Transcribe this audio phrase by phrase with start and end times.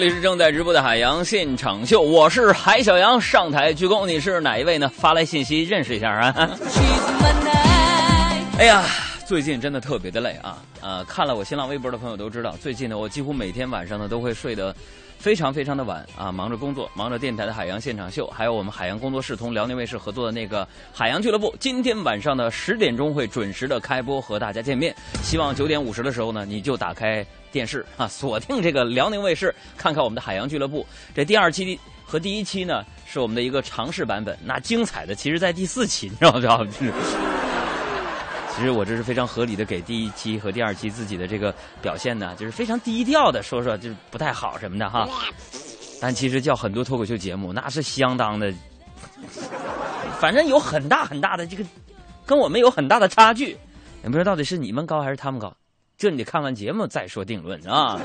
[0.00, 4.06] 里是正在直播的海洋现场秀，我是海小杨，上台鞠躬。
[4.06, 4.88] 你是哪一位呢？
[4.88, 6.50] 发来信息认识一下啊！
[8.58, 8.82] 哎呀，
[9.26, 10.56] 最近真的特别的累啊！
[10.80, 14.74] 呃，看了我新浪微博的朋友都知道，最近呢，我几乎每天晚上呢都会睡得
[15.18, 24.94] 非常非常的晚啊，忙着工作，忙着电台的海洋现场秀，还有我们海洋工作室同辽宁卫视合作的那个海洋俱乐部，今天晚上的十点钟会准时的开播和大家见面。
[25.22, 27.22] 希望九点五十的时候呢，你就打开
[27.52, 30.86] 电视啊，锁定这个辽宁卫视，看看我们的海洋俱乐部。
[31.14, 36.64] 这第二期和第一期呢，是我们的一个尝试版本，那精彩的其实在第四期，你知道不知道？
[38.56, 45.08] 其实我这是非常合理的给第一期和第二期自己的这个表现呢，就是非常低调的说说，就是不太好什么的哈。
[46.00, 48.52] 但其实叫很多脱口秀节目，那是相当的，
[50.18, 51.64] 反正有很大很大的这个，
[52.26, 53.56] 跟我们有很大的差距。
[54.02, 55.54] 也不知道到底是你们高还是他们高，
[56.00, 58.00] 这你得看完节目再说定论啊。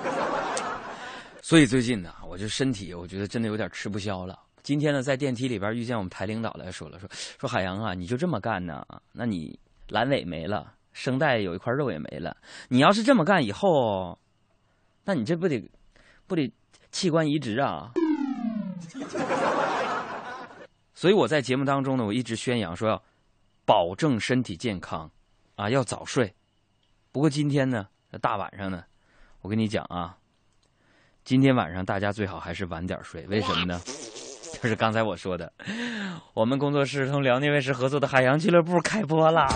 [1.41, 4.37] 所以最近呢，我这身体我觉得真的有点吃不消了。
[4.63, 7.07] 今天呢，在电梯里边遇见我们台领导来说了，说
[7.39, 8.85] 说海洋啊，你就这么干呢？
[9.13, 9.57] 那你。
[9.87, 12.35] 阑尾没了，声带有一块肉也没了。
[12.69, 14.17] 你要是这么干以后，
[15.03, 15.63] 那你这不得
[16.25, 16.51] 不得
[16.89, 17.91] 器官移植啊？
[20.95, 23.03] 所以我在节目当中呢，我一直宣扬说要
[23.63, 25.07] 保证身体健康
[25.55, 26.33] 啊，要早睡。
[27.15, 27.87] 不过今天呢，
[28.19, 28.83] 大晚上呢，
[29.39, 30.17] 我跟你讲啊，
[31.23, 33.25] 今天晚上大家最好还是晚点睡。
[33.27, 33.79] 为什么呢？
[34.61, 35.49] 就是刚才我说的，
[36.33, 39.47] 我们工作室同辽宁卫视合作的海洋俱乐部开播了！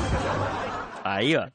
[1.04, 1.50] 哎呀，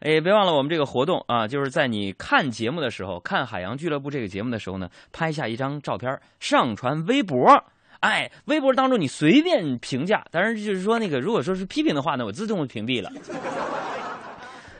[0.00, 7.64] 哎，别忘了我们这个活动啊，就是在你看节目的时候，看海洋俱乐部这个节目的时候呢，拍下一张照片，上传微博。
[8.00, 13.10] 哎，微博当中你随便评价，当然就是说那个，如果说是批评的话呢，我自动屏蔽了。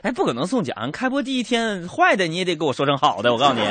[0.01, 3.61] 哎，不可能送奖，开播第一天坏的你也得给我说成好的，我告诉你，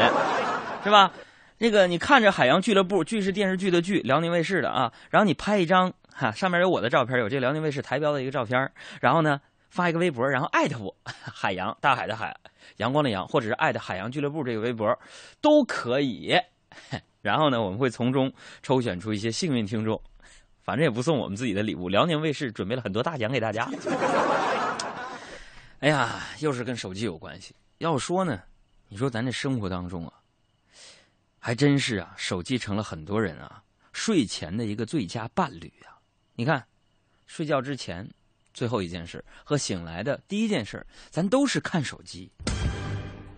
[0.85, 1.11] 是吧？
[1.59, 4.91] 那个，你看着海洋俱乐部，剧是电视剧的剧，辽宁卫视的啊。
[5.11, 8.71] 然后你拍一张哈，上面有我的照片，有这辽宁卫视台标的一个照片。
[9.01, 12.35] 然后呢，发一个微博，然后艾特我， 海洋大海的海，
[12.77, 14.97] 阳光的阳，或者是艾特海洋俱乐部这个微博，
[15.43, 16.35] 都可以。
[17.21, 20.01] 然后呢，我们会从中抽选出一些幸运听众，
[20.65, 21.91] 反正也不送我们自己的礼物。
[21.91, 23.69] 辽宁卫视准备了很多大奖给大家。
[25.81, 27.55] 哎呀，又是跟手机有关系。
[27.79, 28.39] 要说呢，
[28.89, 30.13] 你说咱这生活当中啊。
[31.39, 33.63] 还真是啊，手机成了很多人啊
[33.95, 35.97] 睡前的一个最佳伴侣啊！
[36.35, 36.63] 你看，
[37.27, 38.07] 睡觉之前
[38.53, 42.31] 最后一件事和醒来的第一件事，咱都是看手机。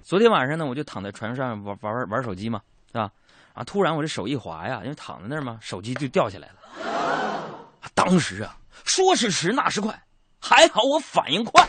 [0.02, 3.12] 昨天晚上呢，我就躺在床上玩玩玩手机嘛，是吧？
[3.52, 7.68] 啊，突然我这手一滑呀，因为躺在那儿嘛，手机就掉下来了。
[7.94, 10.02] 当时啊，说时迟那时快，
[10.40, 11.64] 还好我反应快，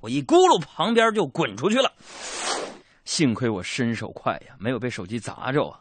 [0.00, 1.92] 我一咕噜旁边就滚出去了。
[3.04, 5.80] 幸亏我身手快呀，没有被手机砸着啊！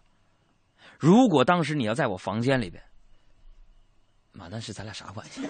[0.98, 2.82] 如果当时你要在我房间里边，
[4.32, 5.42] 妈，那是咱俩啥关系？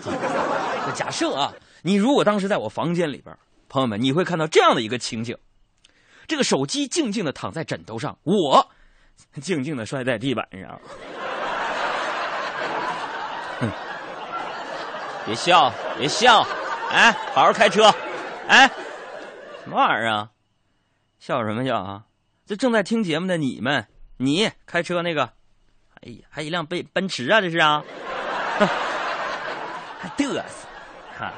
[0.95, 3.37] 假设啊，你如果当时在我房间里边，
[3.69, 5.37] 朋友们，你会看到这样的一个情景：
[6.27, 8.67] 这个手机静静的躺在枕头上，我
[9.39, 10.81] 静静的摔在地板上。
[15.25, 16.41] 别笑，别笑，
[16.89, 17.93] 哎，好好开车，
[18.47, 18.67] 哎，
[19.63, 20.31] 什么玩意儿啊？
[21.19, 22.05] 笑什么笑啊？
[22.45, 23.87] 这正在听节目的你们，
[24.17, 25.33] 你开车那个，
[26.01, 27.83] 哎呀，还一辆奔奔驰啊，这是啊，
[29.99, 30.67] 还嘚瑟，
[31.17, 31.33] 哈，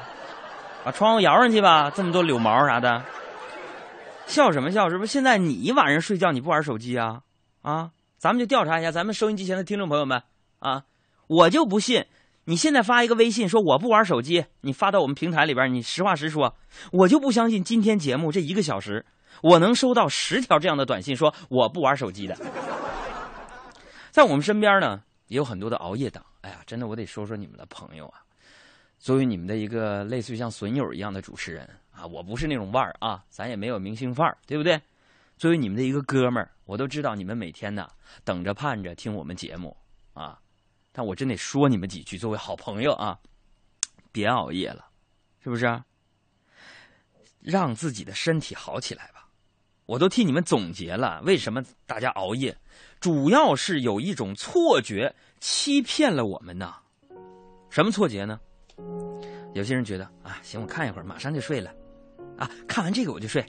[0.84, 3.02] 把窗户摇上去吧，这么多柳毛啥的，
[4.26, 4.88] 笑什么笑？
[4.88, 7.22] 是不是现在你晚上睡觉你不玩手机啊？
[7.62, 10.22] 啊，咱们就调查一下咱们收音机前的听众朋友们
[10.60, 10.84] 啊，
[11.26, 12.06] 我就不信
[12.50, 16.56] 你现在发一个微信说我不玩手机，你发到我们平台里边，你实话实说，
[16.90, 19.06] 我就不相信今天节目这一个小时。
[19.44, 22.36] 我能收到十条这样的短信，说我不玩手机的。
[24.10, 26.26] 在我们身边呢，也有很多的熬夜党。
[26.40, 28.18] 哎呀，真的，我得说说你们的朋友啊。
[28.98, 31.62] 作为你们的一个类似于像损友一样的主持人
[31.92, 34.80] 啊，我不是那种腕儿啊，咱也没有明星范儿，对不对？
[35.36, 37.86] 作为你们的一个哥们儿，我都知道你们每天呢
[38.24, 39.76] 等着盼着听我们节目
[40.14, 40.39] 啊。
[40.92, 43.18] 但我真得说你们几句，作为好朋友啊，
[44.12, 44.86] 别熬夜了，
[45.42, 45.82] 是不是？
[47.40, 49.26] 让自己的身体好起来吧。
[49.86, 52.56] 我都替你们总结了，为什么大家熬夜，
[53.00, 56.74] 主要是有一种错觉欺骗了我们呢。
[57.70, 58.38] 什么错觉呢？
[59.54, 61.74] 有些人觉得啊，行，我看一会儿，马上就睡了，
[62.36, 63.44] 啊，看完这个我就睡，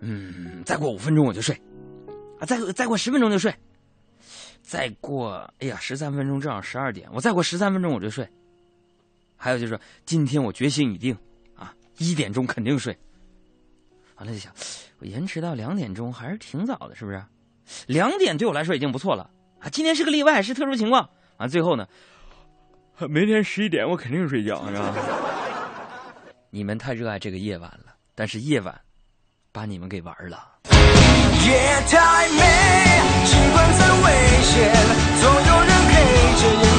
[0.00, 1.54] 嗯，再过五分钟我就睡，
[2.40, 3.54] 啊，再再过十分钟就睡，
[4.68, 8.28] 再过，哎呀，十三分钟正好十二点，我再过十三分钟我就睡。
[9.34, 11.16] 还有就是，今天我决心已定，
[11.56, 12.94] 啊，一点钟肯定睡。
[14.16, 14.52] 完了就想，
[14.98, 17.24] 我延迟到两点钟还是挺早的，是不是？
[17.86, 19.70] 两点对我来说已经不错了啊！
[19.70, 21.08] 今天是个例外，是特殊情况。
[21.38, 21.88] 完最后呢，
[23.08, 24.94] 明天十一点我肯定睡觉，是吧？
[26.50, 28.78] 你们太热爱这个夜晚了，但是夜晚
[29.50, 30.58] 把你们给玩了。
[30.70, 32.28] 夜太
[33.76, 34.72] 在，危险，
[35.20, 35.94] 总有人陪
[36.40, 36.77] 着你。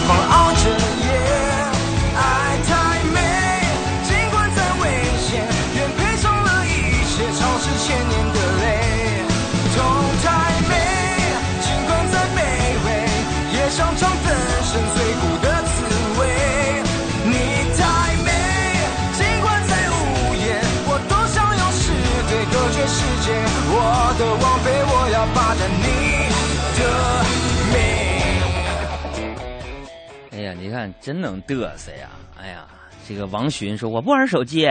[30.70, 32.08] 你看真能嘚瑟呀！
[32.40, 32.68] 哎呀，
[33.08, 34.68] 这个王寻说我不玩手机，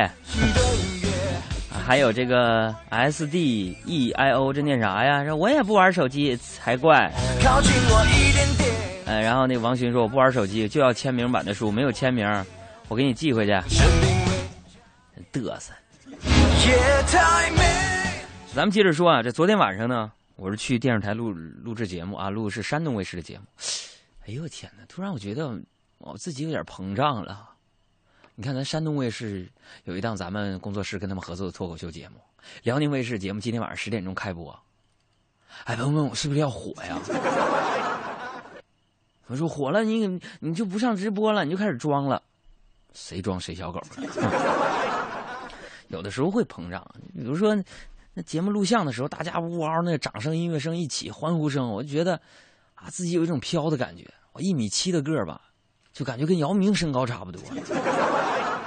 [1.84, 5.24] 还有这个 S D E I O 这念啥呀？
[5.24, 7.12] 说我也不玩手机才怪。
[7.42, 12.24] 靠近我一点点，呃，然后那王寻说我不玩手机，就要签名版的书，没有签名，
[12.86, 13.50] 我给你寄回去。
[15.32, 15.72] 嘚瑟。
[16.12, 17.58] 也太美。
[18.54, 23.44] 咱们接着说啊，这昨天晚上呢，我是去电视台录录制节目啊，录的是山东卫视的节目。
[24.28, 24.84] 哎呦我天哪！
[24.86, 25.58] 突然我觉得
[25.98, 27.50] 我自己有点膨胀了。
[28.34, 29.50] 你看，咱山东卫视
[29.84, 32.16] 有一档咱们工作室跟他们合作的脱口秀节目，
[32.62, 34.56] 辽宁卫视节目今天晚上十点钟开播。
[35.64, 36.98] 哎，朋友们，我是不是要火呀？
[39.26, 40.06] 我说火了，你
[40.38, 42.22] 你就不上直播了，你就开始装了，
[42.94, 43.80] 谁装谁小狗。
[45.88, 47.56] 有的时候会膨胀，比如说
[48.14, 52.20] 那节目录像的时候，大家呜嗷那掌声、音乐声一起，欢呼声，我就觉得
[52.76, 54.08] 啊，自己有一种飘的感觉。
[54.32, 55.40] 我一米七的个儿吧，
[55.98, 57.42] 就感觉跟姚明身高差不多。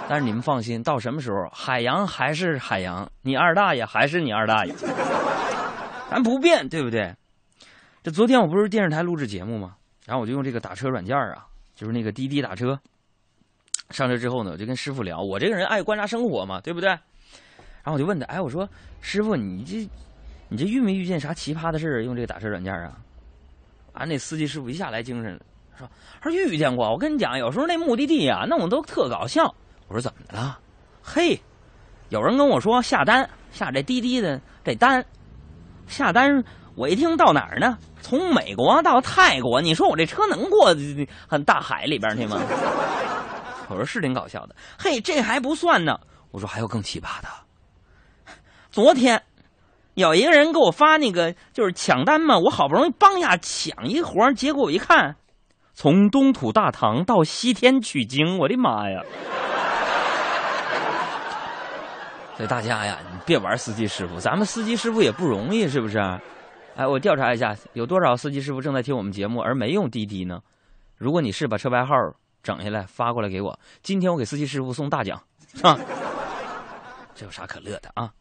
[0.09, 4.75] 但是你们放心，到什么时候，海洋还是海洋，你二大爷还是你二大爷，
[6.09, 7.15] 咱不变，对不对？
[8.03, 9.77] 这昨天我不是电视台录制节目吗？
[10.05, 12.77] 然后我就用这个打车软件啊，就是那个滴滴打车。
[13.91, 16.89] 上车之后呢，我就跟师傅聊，我这个人爱观察生活嘛，对不对？
[16.89, 18.67] 然后我就问他，哎，我说
[18.99, 19.89] 师傅，你这
[20.49, 22.03] 你这遇没遇见啥奇葩的事儿？
[22.03, 22.99] 用这个打车软件啊？
[23.93, 25.39] 啊，那司机师傅一下来精神了，
[25.87, 26.89] 说说遇见过。
[26.91, 29.53] 我跟你讲，有时候那目的地啊，弄得都特搞笑。
[29.87, 30.59] 我说怎么的了？
[31.03, 31.41] 嘿，
[32.09, 35.03] 有人跟我说下单下这滴滴的这单，
[35.87, 36.43] 下单
[36.75, 37.77] 我一听到哪儿呢？
[38.01, 40.75] 从美国到泰国，你说我这车能过
[41.27, 42.41] 很大海里边去吗？
[43.69, 44.55] 我说是挺搞笑的。
[44.77, 45.99] 嘿，这还不算呢。
[46.31, 47.27] 我说还有更奇葩的。
[48.71, 49.21] 昨天
[49.93, 55.15] 有一个人给我发那个就是抢单嘛，我好不容易帮下抢一活结果我一看，
[55.73, 59.01] 从东土大唐到西天取经，我的妈呀！
[62.37, 65.99] 所以大家呀，你别玩司机师傅，咱们司机师傅也不容易，是不是？
[66.75, 70.41] 哎，我调查一下，有多少司机师傅正在听我们节目而没用滴滴呢？
[70.97, 71.95] 如果你是，把车牌号
[72.41, 75.21] 整下来发过来给我，今天我给司机师傅送大奖
[75.61, 75.77] 啊！
[77.13, 78.11] 这有啥可乐的啊？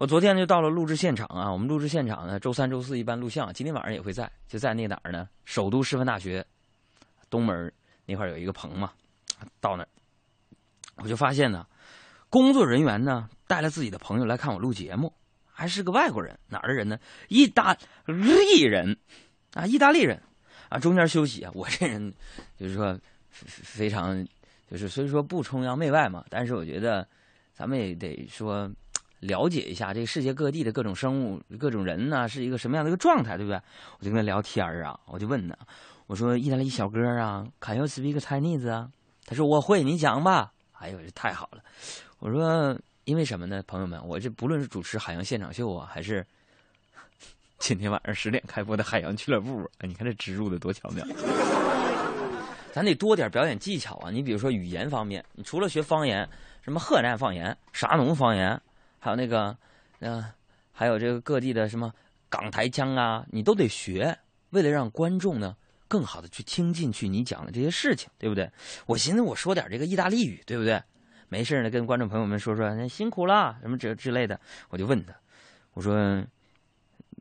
[0.00, 5.28] 我昨天就到了录制现场啊，我们录制现场呢，周三、周四一般录像，今天晚上也会在，就在那哪儿呢？
[5.44, 6.42] 首都师范大学
[7.28, 7.70] 东门
[8.06, 8.92] 那块有一个棚嘛，
[9.60, 9.88] 到那儿
[10.96, 11.66] 我就发现呢，
[12.30, 15.12] 工作人员呢带了自己的朋友来看我录节目，
[15.44, 16.98] 还是个外国人，哪儿的人呢？
[17.28, 17.76] 意大
[18.06, 18.96] 利人
[19.52, 20.18] 啊，意大利人
[20.70, 22.10] 啊，中间休息啊，我这人
[22.58, 24.26] 就是说非常
[24.70, 27.06] 就是虽说不崇洋媚外嘛，但是我觉得
[27.52, 28.66] 咱们也得说。
[29.20, 33.60] 了解一下这个世界各地的各种生物、各种人呢，是一个什么样的一个状态，对不对？
[33.98, 35.56] 我就跟他聊天啊，我就问他，
[36.06, 38.90] 我说意大利小哥啊，Can you speak Chinese 啊？
[39.26, 40.52] 他说我会，你讲吧。
[40.72, 41.62] 哎呦，这太好了！
[42.18, 43.62] 我说因为什么呢？
[43.66, 46.26] 朋友们，我这不论是主持海洋现场秀啊，还是
[47.60, 51.06] 今天晚上十点开播的海洋俱乐部，哎，你看这植入的多巧妙。
[52.72, 54.10] 咱得多点表演技巧啊！
[54.10, 56.26] 你比如说语言方面，你除了学方言，
[56.62, 58.60] 什么河南方言、沙农方言。
[59.00, 59.56] 还有那个，
[59.98, 60.24] 嗯、
[60.70, 61.92] 还有这个各地的什么
[62.28, 64.16] 港台腔啊，你都得学，
[64.50, 65.56] 为了让观众呢
[65.88, 68.48] 更好的去听进去你讲的这些事情，对不对？
[68.86, 70.80] 我寻思我说点这个意大利语，对不对？
[71.28, 75.14] 没事呢跟观众朋友们说说那辛苦了什么之之类的，我就问他，
[75.72, 76.22] 我说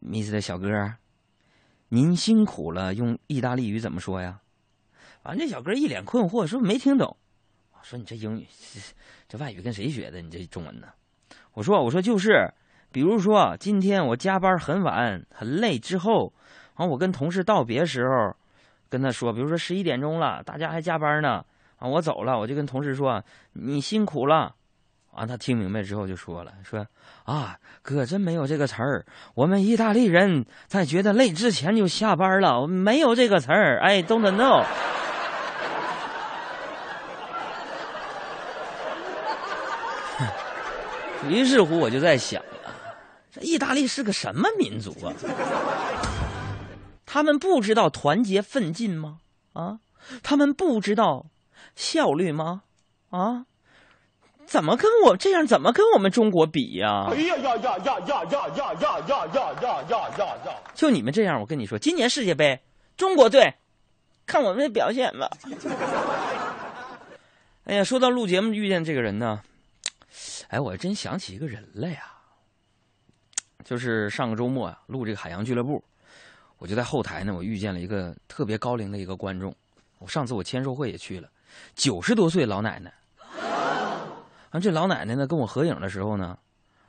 [0.01, 0.67] ，Mr 小哥，
[1.87, 4.41] 您辛苦了，用意大利语怎么说呀？
[5.23, 7.15] 完，这小哥一脸困惑，说没听懂。
[7.71, 8.47] 我说你这英语，
[9.27, 10.21] 这外语跟谁学的？
[10.21, 10.87] 你这中文呢？
[11.53, 12.51] 我说我说就是，
[12.91, 16.31] 比如说今天我加班很晚很累之后，
[16.75, 18.35] 完我跟同事道别时候，
[18.89, 21.43] 跟他说，比如说十一点钟了，大家还加班呢，
[21.77, 24.55] 啊我走了，我就跟同事说你辛苦了。
[25.13, 26.85] 完他听明白之后就说了，说
[27.25, 34.63] 啊哥真没有这个词儿，我们意大利人在觉得累之前就下班了，没有这个词儿，哎，don't know。
[41.27, 42.71] 于是乎，我就在想啊，
[43.31, 45.13] 这意大利是个什么民族啊？
[47.05, 49.17] 他们不知道团结奋进吗？
[49.53, 49.79] 啊，
[50.23, 51.25] 他们不知道
[51.75, 52.61] 效率吗？
[53.09, 53.45] 啊，
[54.45, 55.45] 怎么跟我这样？
[55.45, 57.09] 怎么跟我们中国比呀？
[57.11, 58.69] 哎呀呀呀呀呀呀呀呀
[59.07, 59.27] 呀呀
[59.61, 60.55] 呀呀呀呀！
[60.73, 62.61] 就你们这样，我跟你说，今年世界杯，
[62.95, 63.55] 中国队，
[64.25, 65.29] 看我们的表现吧。
[67.65, 69.41] 哎呀，说到录节目遇见这个人呢。
[70.49, 72.11] 哎，我真想起一个人来呀，
[73.63, 75.83] 就是上个周末啊，录这个海洋俱乐部，
[76.57, 79.55] 我就在后台呢，我遇见了一个特别高龄的一个观众。
[79.99, 81.29] 我上次我签售会也去了，
[81.75, 82.91] 九十多岁老奶奶。
[84.49, 86.35] 啊，这老奶奶呢跟我合影的时候呢，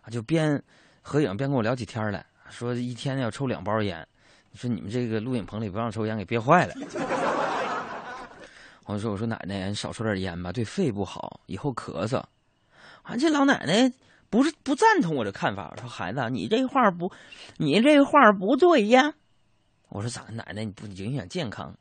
[0.01, 0.63] 啊就边
[1.03, 4.07] 合影边跟我聊起天来，说一天要抽两包烟。
[4.55, 6.75] 说你们这个录影棚里不让抽烟，给憋坏了。
[8.87, 12.23] 我说我说奶奶，你少抽点烟吧，对肺不好，以后咳嗽。
[13.11, 13.93] 啊，这老奶奶
[14.31, 17.11] 不是不赞同我的看法，说孩子，你这话不，
[17.57, 19.15] 你这话不对呀。
[19.89, 21.75] 我说咋，奶奶你不影响健康？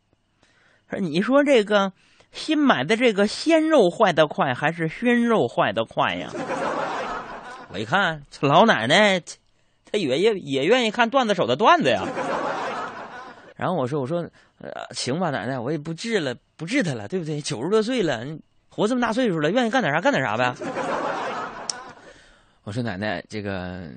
[0.90, 1.94] 说你说这个
[2.32, 6.32] 新买的这个鲜肉坏的快，还是熏肉坏的快呀？
[7.72, 12.04] 我一看，这老奶奶，她也也也愿意看段子手的段子呀。
[13.56, 14.28] 然后我说我说，
[14.60, 17.40] 呃，行吧，奶奶，我也不治了，不治他了，对不对？
[17.40, 18.26] 九十多岁了，
[18.70, 20.56] 活这么大岁数了，愿意干点啥干点啥呗。
[22.64, 23.90] 我说奶奶，这个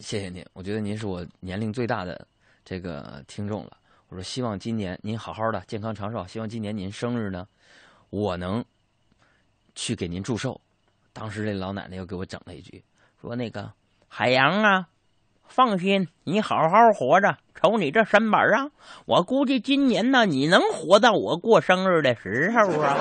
[0.00, 2.26] 谢谢您，我觉得您是我年龄最大的
[2.64, 3.76] 这个听众了。
[4.08, 7.46] 我说希望今年您好好的健康长寿，希望今年您生日呢，
[8.10, 8.64] 我能
[9.74, 10.60] 去给您祝寿。
[11.12, 12.82] 当时这老奶奶又给我整了一句，
[13.20, 13.70] 说那个
[14.08, 14.88] 海洋啊，
[15.46, 18.70] 放心，你好好活着，瞅你这身板啊，
[19.06, 22.96] 我估计今年呢你能活到我过生日的时候啊。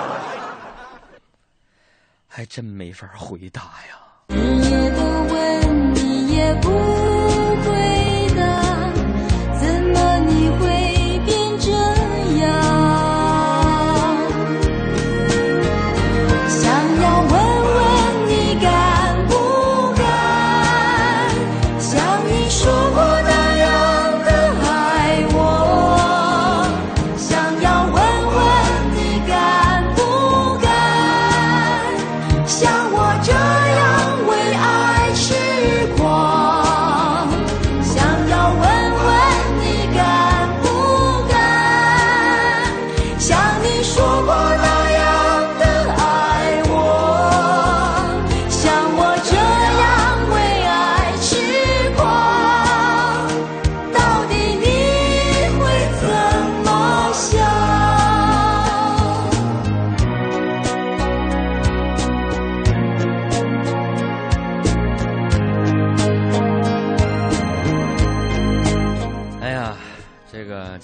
[2.27, 4.02] 还真没法回答呀。
[6.61, 7.02] 不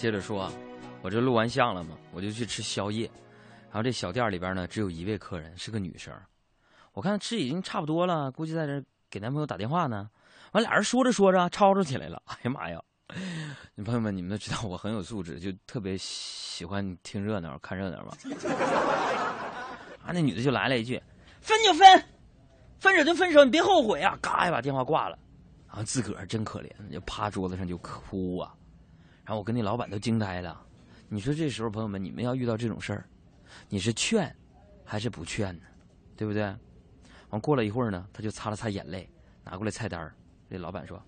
[0.10, 0.51] 接着说，
[1.04, 3.06] 我这录完像了嘛，我就去吃宵夜。
[3.68, 6.12] 然后这小店里边呢，只有一位客人，是个女生。
[6.94, 10.10] 我看吃已经差不多了，估计在这给男朋友打电话呢。
[10.54, 12.20] 完，俩人说着说着吵吵起来了。
[12.25, 12.82] 哎呀妈呀！
[13.75, 18.12] 你朋友们，你们都知道我很有素质，就特别喜欢听热闹、看热闹嘛。
[20.04, 21.00] 啊，那女的就来了一句
[21.39, 22.04] ：“分就分，
[22.80, 25.20] 分手就分手，你别后悔啊！”嘎一把电话挂了。
[25.68, 28.56] 然后自个儿真可怜，就趴桌子上就哭啊。
[29.29, 30.59] 然后我跟那老板都惊呆了，
[31.07, 33.05] 你说这时候朋友们，你们要遇到这种事儿，
[33.69, 34.36] 你是劝
[34.83, 35.62] 还是不劝呢？
[36.17, 36.51] 对不对？
[37.29, 39.07] 完过了一会儿呢，他就擦了擦眼泪，
[39.43, 40.12] 拿过来菜单
[40.50, 41.00] 这老板说：“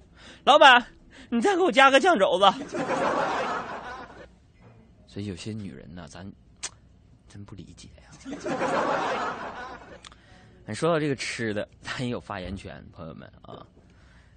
[0.46, 0.86] 老板，
[1.32, 2.46] 你再给我加个酱肘子。
[5.10, 6.32] ”所以有些女人呢，咱
[7.28, 8.12] 真不理解呀。
[10.76, 13.66] 说到这个吃的，咱也有发言权，朋友们啊。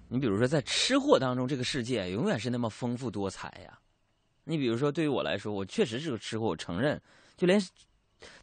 [0.07, 3.79] 你比如说，在吃货当中，这个世界永远是那么丰富多彩呀。
[4.43, 7.01] 你比如说，对于我来说，我确实是个吃货，我承认。
[7.35, 7.59] 就连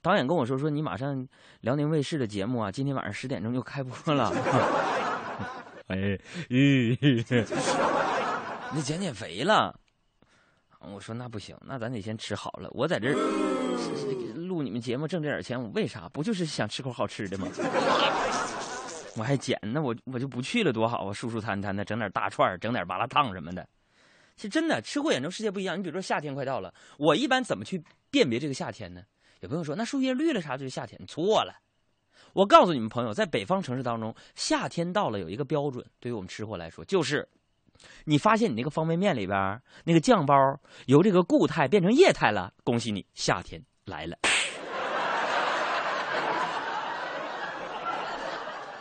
[0.00, 1.26] 导演跟我说说你马上
[1.60, 4.30] 辽宁卫视的节目啊，今天晚上十点钟就开播了。
[5.88, 6.98] 哎，咦，
[8.74, 9.78] 你减减肥了？
[10.80, 12.68] 我说那不行，那咱得先吃好了。
[12.72, 13.12] 我在这
[14.34, 16.08] 录你们节目挣这点钱，我为啥？
[16.08, 17.46] 不就是想吃口好吃的吗？
[19.16, 21.12] 我还减，那我我就不去了，多好啊！
[21.12, 23.68] 舒舒坦坦的，整点大串，整点麻辣烫什么的。
[24.36, 25.78] 其实真的，吃货眼中世界不一样。
[25.78, 29.02] 你比如说夏天快到了，我一般怎么去辨别这个夏天呢？
[29.40, 31.54] 有朋友说那树叶绿了啥就是夏天，错了。
[32.32, 37.28] 我告诉你们朋友，在北方城市当中，夏天到了有一个标准，对于我们吃货来说，就是
[38.04, 40.34] 你发现你那个方便面里边那个酱包
[40.86, 44.16] 由这个固态变成液态了，恭喜你，夏天来了。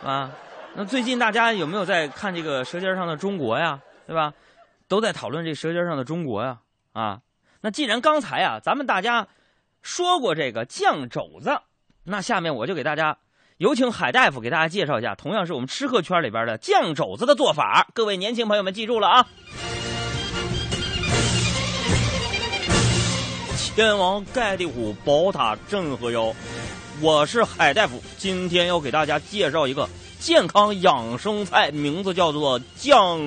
[0.04, 0.32] 啊，
[0.74, 3.80] 那最近大家有没有在看这个《舌尖上的中国》呀？
[4.06, 4.34] 对吧？
[4.88, 6.58] 都在讨论这《舌尖上的中国》呀。
[6.92, 7.20] 啊，
[7.60, 9.28] 那既然刚才啊，咱们大家
[9.80, 11.60] 说过这个酱肘子，
[12.04, 13.16] 那下面我就给大家
[13.58, 17.86] 有请海大夫给大家介绍一下，同样是我们吃客圈里边的酱肘子的做法。
[17.94, 19.28] 各位年轻朋友们记住了啊！
[23.74, 26.34] 天王盖地虎，宝塔镇河妖。
[27.02, 29.88] 我是海大夫，今天要给大家介绍一个
[30.20, 33.18] 健康养生菜，名字叫做酱。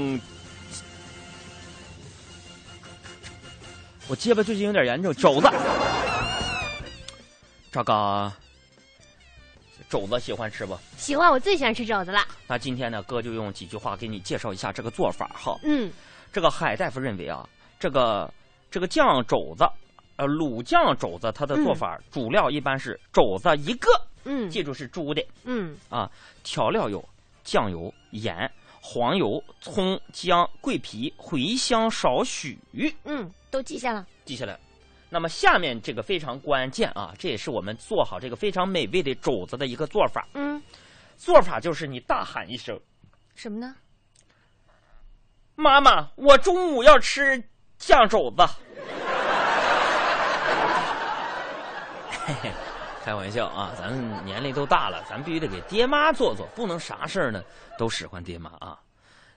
[4.08, 5.50] 我结巴最近有点严重，肘子。
[7.70, 8.32] 这个
[9.90, 10.80] 肘子喜欢吃不？
[10.98, 12.26] 喜欢，我最喜欢吃肘子了。
[12.48, 15.54] 那今天呢，哥就用几句话给你介绍一下这个做法哈。
[15.64, 15.92] 嗯，
[16.32, 17.46] 这个海大夫认为啊，
[17.78, 18.34] 这个
[18.72, 19.66] 这个酱肘子。
[20.18, 23.90] 呃，卤酱肘子它的做法主料一般是肘子一个，
[24.24, 26.10] 嗯，记住是猪的，嗯啊，
[26.44, 27.04] 调料有
[27.44, 28.50] 酱油、盐、
[28.82, 32.58] 黄油、葱、姜、桂皮、茴香少许，
[33.04, 34.58] 嗯，都记下了，记下来。
[35.10, 40.62] 那么下面这个非常关键啊，这也是我们做好这个非常美味的肘子的一个做法，嗯，
[41.18, 42.80] 做法就是你大喊一声，
[43.36, 43.76] 什么呢？
[45.56, 47.42] 妈妈，我中午要吃
[47.78, 48.44] 酱肘子。
[53.04, 53.72] 开玩笑啊！
[53.78, 57.44] 咱年龄都大了，咱必须得给爹妈做做，不能啥事儿呢
[57.78, 58.80] 都使唤爹妈啊。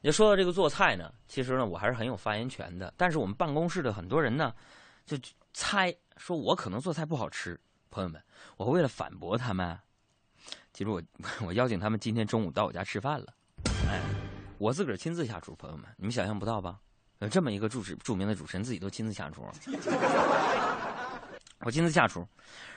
[0.00, 2.92] 要说到这个做菜呢，其实呢我还是很有发言权的。
[2.96, 4.54] 但是我们办公室的很多人呢，
[5.04, 5.18] 就
[5.52, 7.60] 猜说我可能做菜不好吃。
[7.90, 8.22] 朋友们，
[8.56, 9.78] 我为了反驳他们，
[10.72, 11.02] 其实我
[11.44, 13.26] 我邀请他们今天中午到我家吃饭了。
[13.90, 14.00] 哎，
[14.56, 16.78] 我自个儿亲自下厨，朋友们，你们想象不到吧？
[17.18, 19.44] 有这么一个主持著名的主持人自己都亲自下厨。
[21.60, 22.26] 我亲自下厨，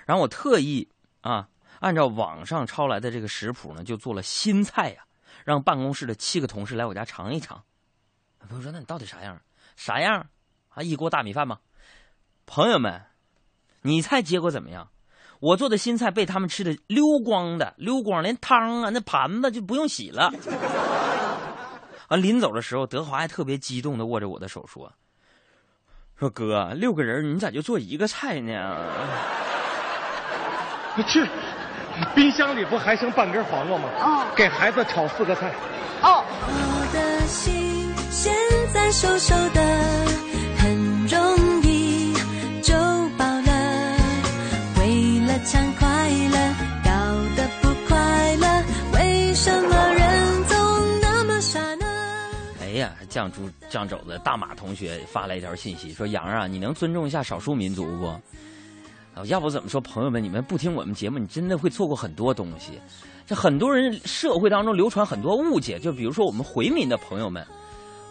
[0.06, 0.90] 然后我特意
[1.22, 1.48] 啊，
[1.80, 5.04] 按照网上抄来的这个食谱呢，就做了新菜呀，
[5.46, 7.64] 让办公室的七个同事来我家尝一尝。
[8.50, 9.40] 朋友说：“那你到底啥样？
[9.76, 10.28] 啥样？
[10.70, 11.60] 啊，一锅大米饭吗？”
[12.48, 13.04] 朋友们，
[13.84, 14.90] 你猜结果怎么样？
[15.40, 20.32] 我做的新菜被他们吃的溜光的，溜光，连汤啊，那盘子就不用洗了。
[22.10, 24.92] 啊，临走的时候，德华还特别激动的握着我的手说。
[26.22, 28.78] 说哥，六个人你咋就做一个菜呢？
[31.08, 31.26] 去，
[32.14, 33.86] 冰箱里不还剩半根黄瓜吗？
[34.00, 35.52] 哦，给孩子炒四个菜。
[36.04, 38.32] 哦，我的心现
[38.72, 39.62] 在瘦瘦的，
[53.10, 59.26] 酱猪酱肘子，大马同学发来一条信息说：“杨啊，你能尊重一下少数民族不？
[59.26, 62.80] 要不怎么说朋友们，你们不听我们节目，你真的会错过很多东西。
[63.28, 67.46] 这很多人社会当中流传很多误解，就比如说我们回民的朋友们，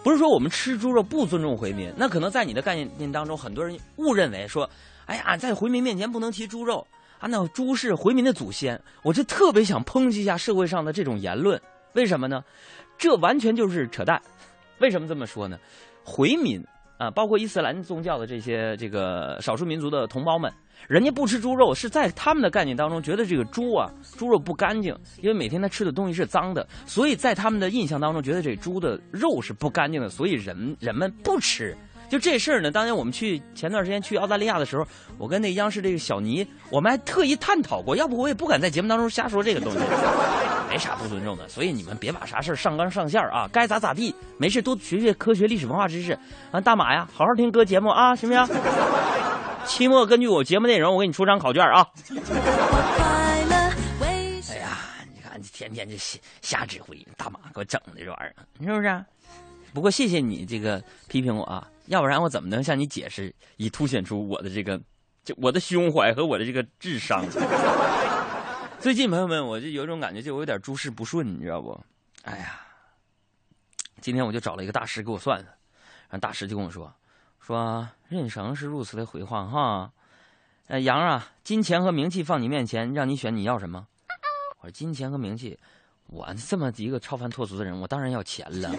[0.04, 4.68] 不是说我们吃猪肉不尊重回民，那可能在你的概念当中，很多人误认为说，
[5.06, 6.86] 哎呀，在回民面前不能提猪肉
[7.18, 8.80] 啊，那猪是回民的祖先。
[9.02, 11.60] 我就特别想抨击一下社会上的这种言论，
[11.94, 12.44] 为什么呢？
[12.98, 14.20] 这完全就是扯淡。
[14.80, 15.58] 为什么这么说呢？
[16.04, 16.62] 回民
[16.98, 20.52] 啊，包括伊斯兰宗教的这些这个少数民族的同胞们，
[20.88, 31.76] 人家不吃猪肉，是在他们的概念当中觉得这个猪啊，猪肉不干净，因为每天他吃的东西是脏的，所以在他们的印象当中觉得这猪的肉是不干净的，所以人人们不吃。
[32.10, 34.84] 就这事儿呢，当年我们去前段时间去澳大利亚的时候，
[35.16, 39.78] 我跟那央视这个小尼，我们还特意探讨过，要不我也不敢在节目当中瞎说这个东西，
[40.68, 41.48] 没啥不尊重的。
[41.48, 46.18] 所以你们别把啥事儿上纲上线啊，该咋咋地，没事多学学科学、历史、文化知识。
[46.50, 48.44] 啊，大马呀，好好听哥节目啊，行不行？
[49.64, 51.86] 期末根据我节目内容，我给你出张考卷啊。
[54.00, 54.78] 哎呀，
[55.14, 59.04] 你看天天就瞎瞎指挥，大马给我整的这玩意儿，是不是？
[59.72, 64.80] 不过谢谢你这个批评我啊，要不然我怎么能向你解释，以凸显出我的这个
[65.24, 67.24] 就我的胸怀和我的这个智商。
[68.78, 71.78] 最近朋友们，我就有种感觉，就我有点诸事不顺，你知道不？
[72.22, 72.60] 哎呀，
[74.00, 75.44] 今天我就找了一个大师给我算算，
[76.08, 76.94] 然后大师就跟我说，
[77.40, 79.90] 说人生是如此的回话哈。
[80.68, 83.88] 呃，杨啊，金钱和名气放你面前，让你选，你要什么？
[84.60, 85.58] 我说金钱和名气，
[86.06, 88.70] 我这么一个超凡脱俗的人，我当然要钱了。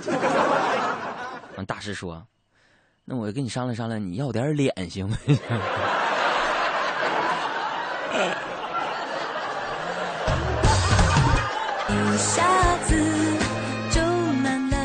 [1.58, 2.26] 完，大师说，
[3.12, 5.18] 那我跟你商量商量，你要点脸行吗？
[5.28, 5.34] 一
[12.18, 12.96] 下子
[13.92, 14.02] 就
[14.42, 14.78] 难了。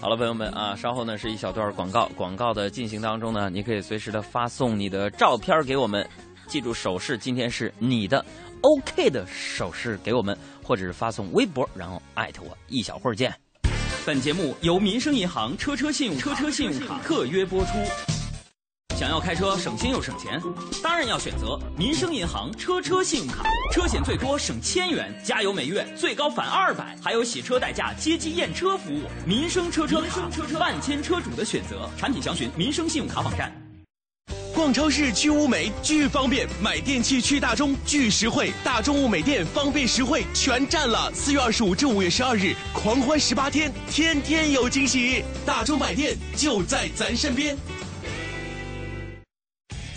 [0.00, 6.04] 好了，朋友们啊，稍后呢是一小段广告，广告的进行当中呢，你可以随时的发送你的照片给我们，
[6.48, 8.26] 记住手势，今天是你的
[8.62, 13.32] OK 的手势给我们，或者是发送微博，然后艾特我，一小会儿见。
[14.06, 17.70] 本节目由民生银行车车信用车车信用卡特约播出。
[18.98, 20.38] 想要开车省心又省钱，
[20.82, 29.04] 当然要选择民生银行车车信用卡，车险最多省千元，加油每月最高返二百，还有洗车代驾、接机验车服务。
[29.26, 30.28] 民生车车卡，
[30.60, 31.88] 万千车主的选择。
[31.96, 33.63] 产品详询民生信用卡网站。
[34.54, 41.10] 逛超市去物美巨方便，买电器去大中巨实惠，大中物美店方便实惠全占了。
[41.12, 45.24] 四月二十五至五月十二日，狂欢十八天，天天有惊喜。
[45.44, 47.56] 大中买店就在咱身边。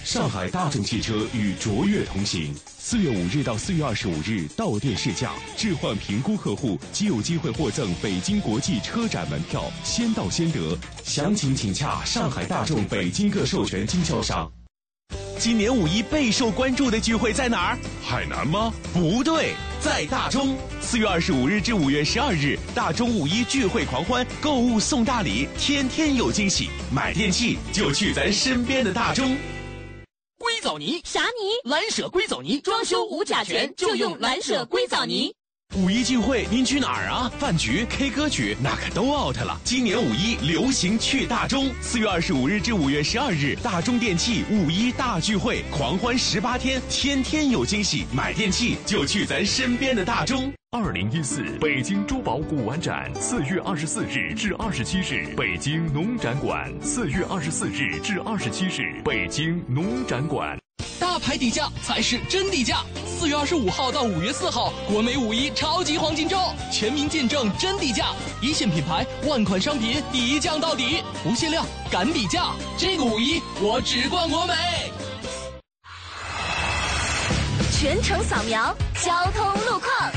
[0.08, 10.78] 上海大众汽车与卓越同行，四月五日到四月二十五日到店试驾，置换评估客户即有机会获赠北京国际车展门票，先到先得。
[11.04, 14.50] 详情请洽上海大众北京各授权经销商。
[15.38, 17.78] 今年五一备受关注的聚会在哪儿？
[18.02, 18.74] 海南吗？
[18.94, 20.58] 不对，在大中。
[20.80, 26.70] 四月二十五日至五月十二日，大中五一聚会狂欢，购物送大礼，天天有惊喜。
[26.94, 29.36] 买电器就去咱身边的大中。
[30.58, 31.70] 硅藻泥，啥泥？
[31.70, 35.36] 蓝舍硅藻泥，装修无甲醛就用蓝舍硅藻泥。
[35.78, 37.32] 五一聚会您去哪儿啊？
[37.38, 39.62] 饭局、K 歌曲那可都 out 了。
[39.64, 48.08] 今年五一流行去大中，四月二十五日至五月十二日，大中电器五一大聚会，狂欢十八天，天天有惊喜。
[48.12, 50.52] 买电器就去咱身边的大中。
[50.72, 56.74] 二零一四北京珠宝古玩展，四月二十四日至二十七日，北京农展馆。
[56.82, 60.58] 四月二十四日至二十七日，北京农展馆。
[61.00, 62.84] 大牌底价才是真底价。
[63.06, 66.40] 四月二十五号到五月四号，国美五一超级黄金周，
[66.72, 72.52] 全民见证真底价，一线品牌，万款商品一降到底，无限量，敢底价。
[72.78, 74.54] 这个五一我只逛国美。
[77.80, 80.17] 全程扫描交通路况。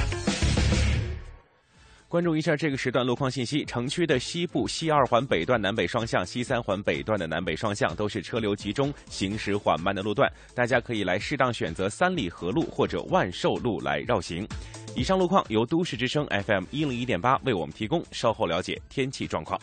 [2.11, 14.45] 关注一下这个时段路况信息：城区的西部西二环北段南北双向、西三环北段的南北双向都是车流集中、行驶缓慢的路段，大家可以来适当选择三里河路或者万寿路来绕行。
[14.97, 19.61] 以上路况由都市之声 FM 一零一点八为我们提供，稍后了解天气状况。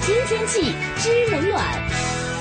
[0.00, 2.39] 知天气，知冷暖。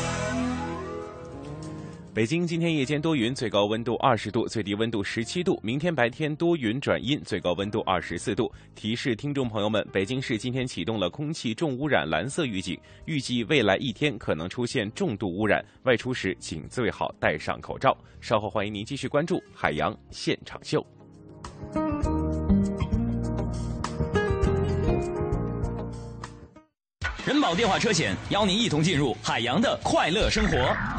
[2.11, 5.59] 北京今天夜间多云，最高温度二十度，最低温度十七度。
[5.61, 8.51] 明天白天多云转阴，最高温度二十四度。
[8.73, 17.95] 提示听众朋友们，北京市今天启动了空气重污染蓝色预警，预计未来一天可能出现重度污染，外出时请最好戴上口罩。
[18.19, 20.85] 稍后欢迎您继续关注海洋现场秀。
[27.23, 30.98] 人保电话车险邀您一同进入海洋的快乐生活。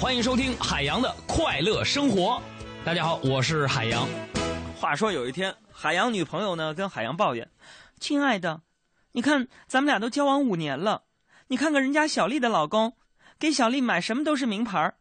[0.00, 2.42] 欢迎收听海洋的快乐生活。
[2.86, 4.08] 大家好，我是海洋。
[4.74, 7.50] 话说有一天，海洋女朋友呢跟海洋抱怨
[8.00, 8.62] ：“亲爱的，
[9.12, 11.04] 你看咱们俩都交往五年了，
[11.48, 12.96] 你看看人家小丽的老公，
[13.38, 14.94] 给小丽买什么都是名牌，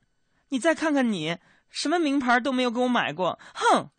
[0.49, 1.37] 你再看看你，
[1.69, 3.91] 什么名牌都没有给我买过。”哼！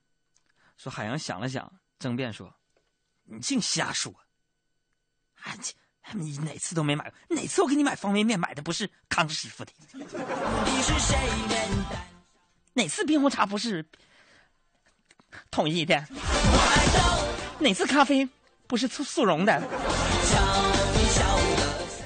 [0.77, 2.55] 说海洋想了想，争辩说
[3.25, 4.13] ：“你净瞎说！
[5.45, 5.57] 啊，
[6.13, 9.73] 你哪次都没买过，哪次我给你买方便面买的不是康师傅的？
[12.73, 13.85] 哪次冰红茶不是
[15.51, 16.05] 统一的？
[17.59, 18.29] 哪次咖啡
[18.67, 19.63] 不是速速溶的。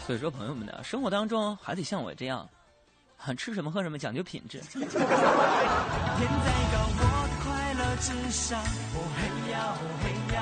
[0.07, 2.47] 所以说，朋友们呢，生活当中还得像我这样，
[3.39, 4.61] 吃什么喝什么讲究品质。
[4.71, 5.07] 天在高，
[6.91, 8.61] 我的快乐至上。
[8.61, 10.37] 哦嘿呀，哦嘿呀，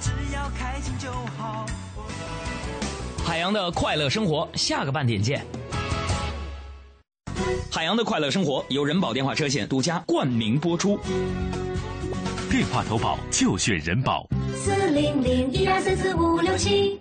[0.00, 1.66] 只要开心就好。
[3.40, 5.42] 海洋的快乐生活，下个半点见。
[7.72, 11.00] 海洋的快乐生活由人保电话车险独家冠名播出。
[12.50, 14.28] 电话投保就选人保。
[14.54, 17.00] 四零零一二三四五六七。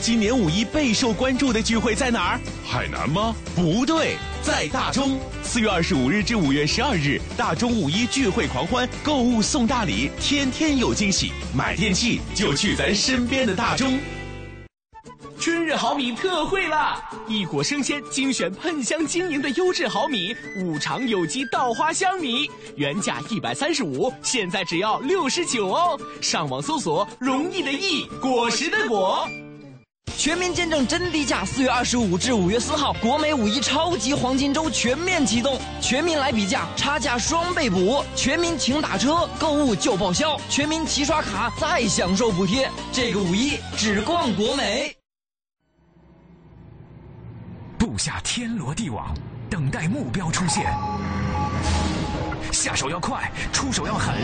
[0.00, 2.40] 今年五一备受关注的聚会在哪儿？
[2.64, 3.34] 海南吗？
[3.56, 5.18] 不对，在大中。
[5.42, 11.32] 四月二十五日至五月十二日，大中五一聚会狂欢，购物送大礼，天天有惊喜。
[11.52, 13.98] 买电器就去咱身边的大中。
[15.44, 16.98] 春日好米特惠啦！
[17.28, 26.00] 一果生鲜精选喷香晶莹的优质好米，五常有机稻花香米，原价一百三十五，现在只要六十九哦。
[26.22, 29.28] 上网搜索“容易的易，果实的果”。
[30.16, 42.70] 全民见证真低价，四月二十五至五月四号，国美五一超级黄金周全面启动，全民来比价，差价双倍补，全民请打车，购物就报销，全民齐刷卡再享受补贴。
[42.90, 44.96] 这个五一只逛国美。
[47.78, 49.14] 布下天罗地网，
[49.50, 50.64] 等待目标出现。
[52.52, 54.14] 下手要快，出手要狠，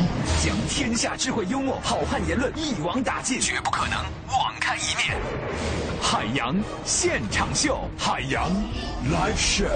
[0.43, 5.21] 将天下智慧、幽默、好汉言论一网打尽，绝不可能网开一面。
[6.01, 8.51] 海洋现场秀，海洋
[9.11, 9.67] live show。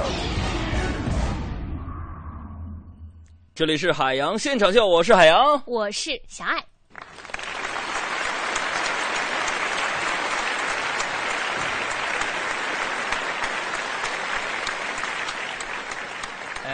[3.55, 6.65] 这里是海洋现场秀，我是海洋，我是小爱。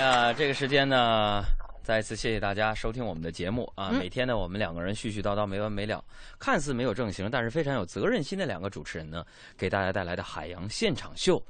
[0.00, 1.44] 呀，这个时间呢，
[1.82, 3.90] 再一次谢谢大家收听我们的节目啊！
[3.90, 6.02] 每天呢，我们两个人絮絮叨叨没完没了，
[6.38, 9.22] 看似没有正形，但是非常有责任心的两个主持人呢，
[9.58, 11.42] 给大家带来的海洋现场秀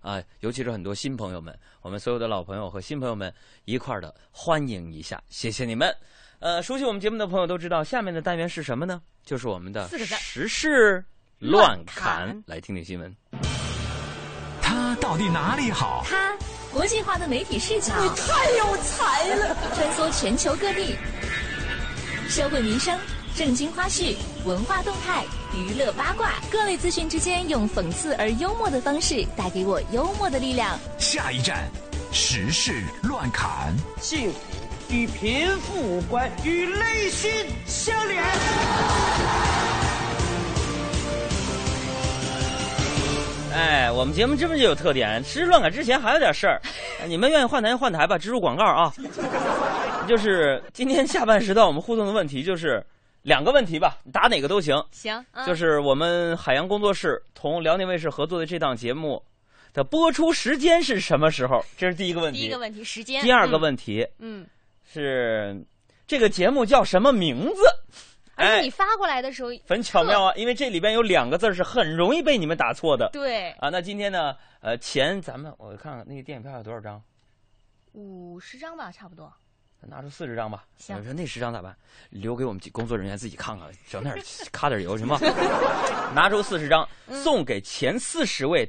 [0.00, 3.32] 啊，尤其是很多新朋友们，我们所有的老朋友和新朋友们
[3.64, 5.92] 一块儿的欢迎一下，谢谢你们。
[6.38, 9.02] 呃，熟悉我们节目的朋友都知道，下面的单元是什么呢？
[9.24, 11.04] 就是我们的时事
[11.40, 13.12] 乱侃，来听听新闻。
[14.62, 16.04] 他到底哪里好？
[16.08, 16.45] 它。
[16.76, 19.56] 国际化的媒体视角，你太有才了！
[19.74, 20.94] 穿梭全球各地，
[22.28, 23.00] 社会民生、
[23.34, 30.78] 正经花絮、文化动态、娱乐八卦，各类资讯之间，用讽刺而幽默的方式，带给我幽默的力量。
[30.98, 31.66] 下一站，
[32.12, 33.74] 时事乱侃。
[33.98, 34.38] 幸福
[34.90, 37.32] 与贫富无关，与内心
[37.66, 38.22] 相连。
[43.56, 46.60] 哎，我们节目这么就有特点，时事乱改之前还有点事儿，
[47.08, 48.92] 你们愿意换台就换台吧，植入广告啊。
[50.06, 52.84] 就是今天下半时段我们互动的问题就是
[53.22, 54.76] 两个问题吧，答哪个都行。
[54.92, 59.22] 行，就是我们海洋工作室同辽宁卫视合作的这档节目
[59.72, 61.64] 的播出时间是什么时候？
[61.78, 62.40] 这是第一个问题。
[62.40, 63.22] 第一个问题时间。
[63.22, 64.46] 第二个问题，嗯，
[64.92, 65.64] 是
[66.06, 67.62] 这个节目叫什么名字？
[68.36, 73.08] 而且你发过来的时候很巧妙啊，因为这里边有两个字是很容易被你们打错的。
[73.12, 77.02] 对啊，那今天呢，呃，钱咱们我看看那个电影票有多少张？
[77.92, 79.32] 五十张吧，差不多。
[79.80, 80.64] 拿出四十张吧。
[80.76, 80.96] 行。
[80.96, 81.74] 我说那十张咋办？
[82.10, 84.14] 留给我们工作人员自己看看，整点
[84.52, 85.18] 卡点油行吗？
[86.14, 86.86] 拿出四十张，
[87.22, 88.68] 送给前四十位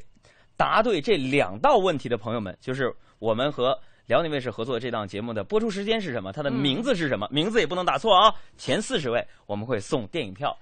[0.56, 3.78] 答对这两道问题的朋友们，就是我们和。
[4.08, 6.32] 辽宁卫视合作这档节目的播出时间是什么？
[6.32, 7.28] 它的名字是什么？
[7.30, 8.34] 名字也不能打错啊！
[8.58, 10.58] 前四十位我们会送电影票，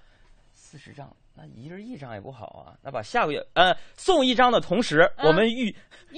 [0.52, 2.74] 四十张，那一人一张也不好啊！
[2.82, 5.68] 那把下个月呃送一张的同时，我们预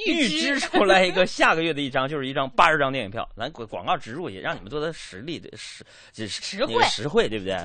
[0.06, 3.28] 预支出来一个下个月的一张，就是一张八十张电影票。
[3.36, 7.58] 咱广广告植入也让你们做的实力的实这实惠实惠，对不对？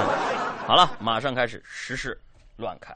[0.68, 2.20] 好了，马上开始时事
[2.56, 2.94] 乱侃。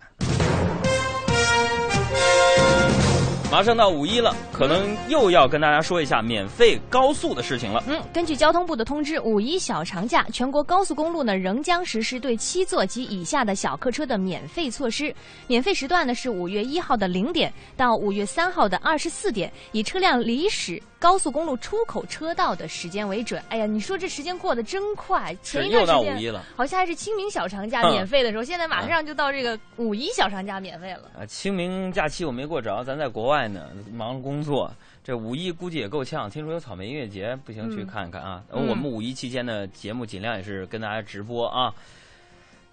[3.52, 7.84] 马上到五一了，可能又要跟大家说一下免费高速的事情了。
[7.86, 15.14] 嗯，根据交通部的通知，五一小长假，全国高速公路呢仍将实施对七座及以下的小客车的免费措施。
[15.48, 23.42] 免费时段呢是五月一号的零点到五月三号的二十四点，以车辆离驶高速公路出口车道的时间为准。
[23.50, 31.10] 哎呀，你说这时间过得真快，前一段时间好像还是清明小长假免费的时候，现在马上就到这个五一小长假免费了。
[31.20, 33.41] 啊，清明假期我没过着，咱在国外。
[33.48, 34.70] 呢，忙着工作，
[35.02, 36.28] 这五一估计也够呛。
[36.30, 38.42] 听说有草莓音乐节，不行去看看啊。
[38.50, 41.72] 我们五一期间的节目尽量也是跟大家直播啊。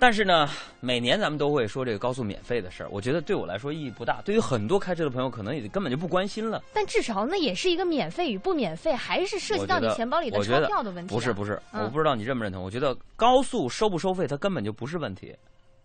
[0.02, 0.48] 但是呢，
[0.80, 4.22] 每年咱们都会说这个高速免费的事儿，我觉得对我来说意义不大。
[4.24, 6.64] 对于很多开车的朋友，可能也根本就不关心了。
[6.74, 11.14] 但至少那也是一个免费与不免费，还是涉及到你钱包里的钞我觉得票的问题、啊。
[11.14, 12.64] 不是不是，嗯我不知道你认不认同。
[12.64, 15.36] 我觉得高速收不收费，它根本就不是问题。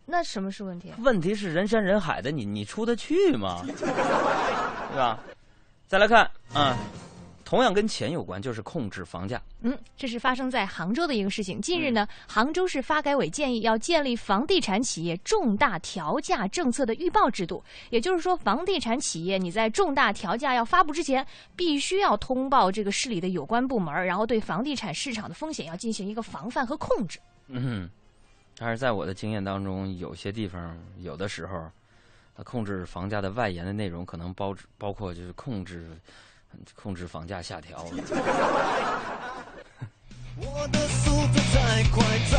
[0.06, 0.92] 那什么是问题？
[0.98, 3.62] 问题是人山人海的，你你出得去吗？
[3.66, 5.18] 对吧？
[5.86, 6.76] 再来看啊，
[7.44, 9.40] 同样跟钱有关，就是控制房价。
[9.62, 11.60] 嗯，这是发生在杭州的一个事情。
[11.60, 27.18] 近日呢，杭州市发改委建议要建立房地产企业重大调价政策的预报制度，也就是说，房地产企业你在重大调价要发布之前，必须要通报这个市里的有关部门，然后对房地产市场的风险要进行一个防范和控制。
[27.48, 27.90] 嗯哼，
[28.58, 31.68] 但是在我的经验当中，有些地方有的时候，
[32.36, 35.88] 它控制房价的外延的内容可能包包括就是控制
[36.74, 37.84] 控制房价下调。
[40.36, 42.38] 我的速度太快，早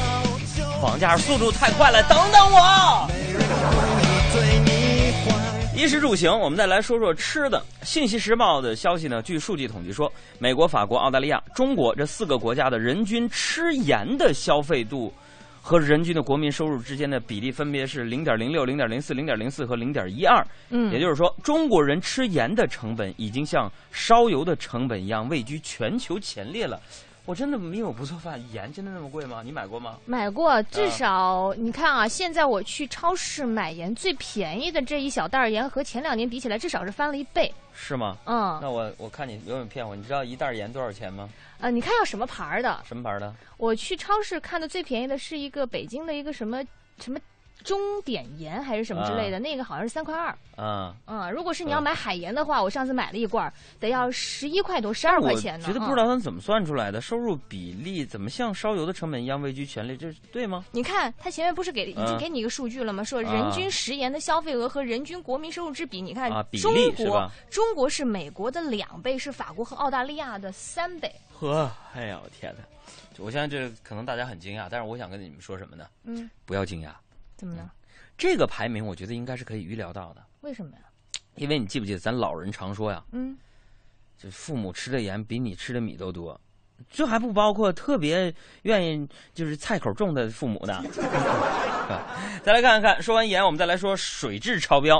[0.55, 3.09] 就房价速度太快了，等等我。
[5.75, 7.61] 衣食住行，我们再来说说吃的。
[7.83, 15.13] 信息时报的消息呢，据数据统计说，美国、法国、澳大利亚、中国这四个国家的人均吃盐的消费度
[15.67, 20.45] 和人均的国民收入之间的比例分别是零点零六、零点零四、零点零四和零点一二。
[20.69, 26.79] 嗯也就是说，中国人吃盐的成本已经像烧油的成本一样位居全球前列了。
[27.25, 29.41] 我真的没有不做饭，盐真的那么贵吗？
[29.43, 29.97] 你买过吗？
[30.05, 37.51] 买过，至少、你看啊，现在我去超市买盐，最便宜的这一小袋儿盐和前两年比起来，至少是翻了一倍。
[37.73, 38.15] 是吗？
[38.25, 39.95] 嗯那我我看你有没有骗我？
[39.95, 41.27] 你知道一袋盐多少钱吗？
[41.59, 42.83] 呃，你看要什么牌儿的？
[42.87, 43.33] 什么牌的？
[43.57, 46.63] 我去超市看的最便宜的是一个北京的一个什么
[46.99, 47.19] 什么
[47.63, 50.35] 中碘盐还是什么之类的，啊那个好像是三块二。
[50.55, 55.65] 啊、嗯，如果是你要买海盐的话，我上次买了一罐儿，得要十一块多，十二块钱呢。
[55.67, 60.63] 我觉得不嗯知道他们怎么算出来的，收入比例怎么像烧油的成本一样位居前列，这是对吗？
[60.71, 63.03] 你看，他前面不是给已经嗯给你一个数据了吗？
[63.03, 71.13] 说啊人均食盐的消费额和人均国民收入之比，你看啊比中国中国是美国的两倍，是法国和澳大利亚的三倍。
[71.33, 72.63] 呵，哎呀，我天哪！
[73.17, 75.85] 我现在这可能大家很惊讶，但是我想跟你们说什么呢？
[76.05, 76.89] 嗯，不要惊讶，
[77.35, 77.69] 怎么呢？
[78.17, 80.79] 这个排名我觉得应该是可以预料到的，为什么呀？
[81.35, 83.37] 因为你记不记得咱老人常说呀，嗯，
[84.17, 86.39] 就父母吃的盐比你吃的米都多，
[86.89, 90.81] 这还不包括特别愿意就是菜口重的父母呢。
[92.41, 94.97] 再来看看，说完盐，我们再来说水质超标。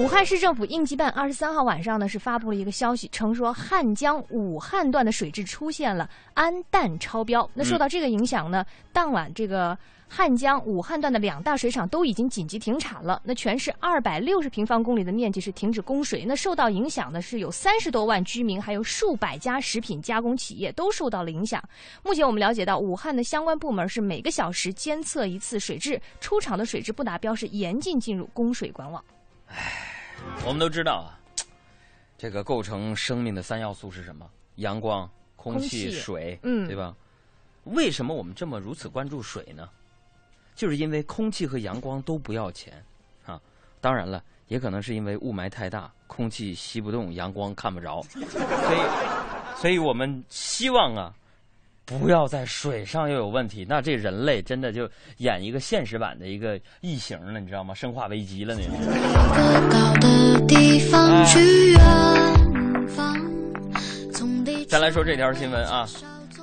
[0.00, 7.48] 武汉市政府应急办二十三号晚上呢是发布了一个消息，称说汉江武汉段的水质出现了氨氮超标。
[7.52, 9.76] 那受到这个影响呢，当晚这个
[10.08, 13.20] 汉江武汉段的两大水厂都已经紧急停产了。
[13.22, 16.24] 那全市二百六十平方公里的面积是停止供水。
[16.26, 21.62] 那受到影响的是有三十多万居民，还有数百家食品加工企业都受到了影响。
[22.02, 29.04] 目前我们了解到，武汉的相关部门是每个小时监测一次水质，出厂的水质不达标是严禁进入供水管网。
[30.44, 31.18] 我们都知道啊，
[32.18, 34.28] 这个构成生命的三要素是什么？
[34.56, 36.94] 阳光、空气水，嗯对吧？
[37.64, 39.68] 为什么我们这么如此关注水呢？
[40.54, 42.84] 就是因为空气和阳光都不要钱
[43.24, 43.40] 啊。
[43.80, 51.14] 当然了，也可能是因为雾霾太大，空气吸不动，阳光看不着，所以，所以我们希望啊，
[51.98, 57.74] 不要在水上又有问题，那这人类真的就演一个现实版的一个异形了，你知道吗？
[57.74, 58.68] 生化危机了，那是。
[60.00, 61.80] 的地方去远
[62.88, 63.16] 方，
[64.68, 65.86] 再来说这条新闻啊，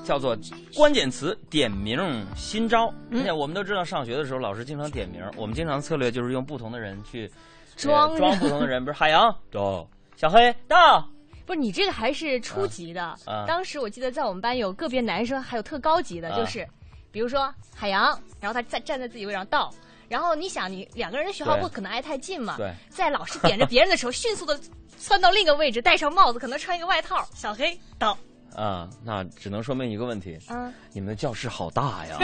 [0.03, 0.37] 叫做
[0.75, 1.97] 关键词点名
[2.35, 2.93] 新招。
[3.09, 7.31] 嗯而且我们都知道，上学的时候老师经常点名，我们经常策略就是用不同的人去
[7.77, 11.07] 装呃装不同的人，比如海洋 到，小黑到，
[11.47, 13.03] 不是你这个还是初级的。
[13.25, 16.67] 啊当时我记得在我们班有个别男生，还有特高级的，啊就是
[17.09, 18.07] 比如说海洋，
[18.41, 19.73] 然后他站站在自己位上倒。
[20.09, 22.55] 然后你想，你两个人的学号不可能挨太近嘛？
[22.57, 24.59] 对在老师点着别人的时候，迅速的
[24.99, 27.27] 窜到另一个位置，戴上帽子，可能穿一个外套。
[27.33, 28.17] 小黑倒。
[28.55, 32.17] 啊，那只能说明一个问题，嗯，你们的教室好大呀！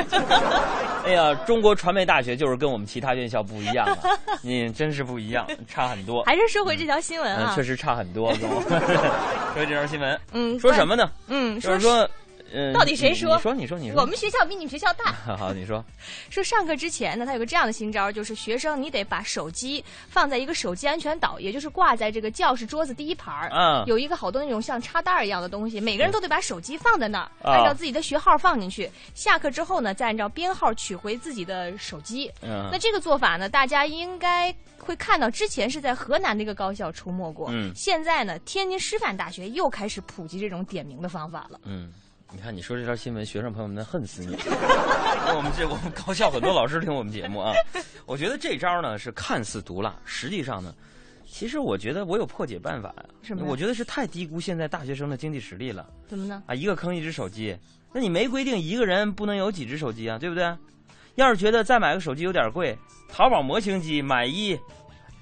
[1.06, 3.98] 哎呀，中国传媒大学就是跟我们其他院校不一样啊，
[4.42, 6.24] 你真是不一样，差很多。
[6.24, 7.54] 还是说回这条新闻嗯，啊？
[7.56, 8.34] 确实差很多。
[9.54, 11.10] 说这条新闻，嗯说什么呢？
[11.28, 12.10] 嗯，就是说，
[12.54, 13.30] 呃，到底谁说？
[13.30, 14.00] 你你说，你说，你说。
[14.02, 15.12] 我们学校比你们学校大。
[15.36, 15.84] 好，你说。
[16.30, 28.90] 说上课之前呢，他有个这样的新招，就是学生你得把手机放在一个手机安全岛，也就是挂在这个教室桌子第一排儿，嗯有一个好多那种像插袋儿一样的东西，每个人都得把手机放在那儿，啊按照自己的学号放进去。
[29.16, 32.32] 下课之后呢，再按照编号取回自己的手机。
[32.42, 41.60] 嗯那这个做法呢，大家应该会看到，之前是在河南的一个高校出没过，嗯现在呢，天津师范大学又开始普及这种点名的方法了。
[41.64, 41.92] 嗯，
[42.36, 44.36] 你看，你说这条新闻，学生朋友们那恨死你。
[45.36, 47.54] 我们这我们高校很多老师听我们节目啊，
[48.08, 50.74] 我觉得这招呢是看似毒辣，实际上呢，
[51.28, 53.06] 其实我觉得我有破解办法呀。
[53.22, 56.42] 什么呀我觉得是太低估现在大学生的经济实力了怎么呢？
[56.48, 56.56] 啊！
[56.56, 57.56] 一个坑一只手机，
[57.94, 60.52] 那你没规定一个人不能有几只手机啊，对不对？
[61.16, 62.76] 要是觉得再买个手机有点贵，
[63.08, 64.60] 淘宝模型机买一，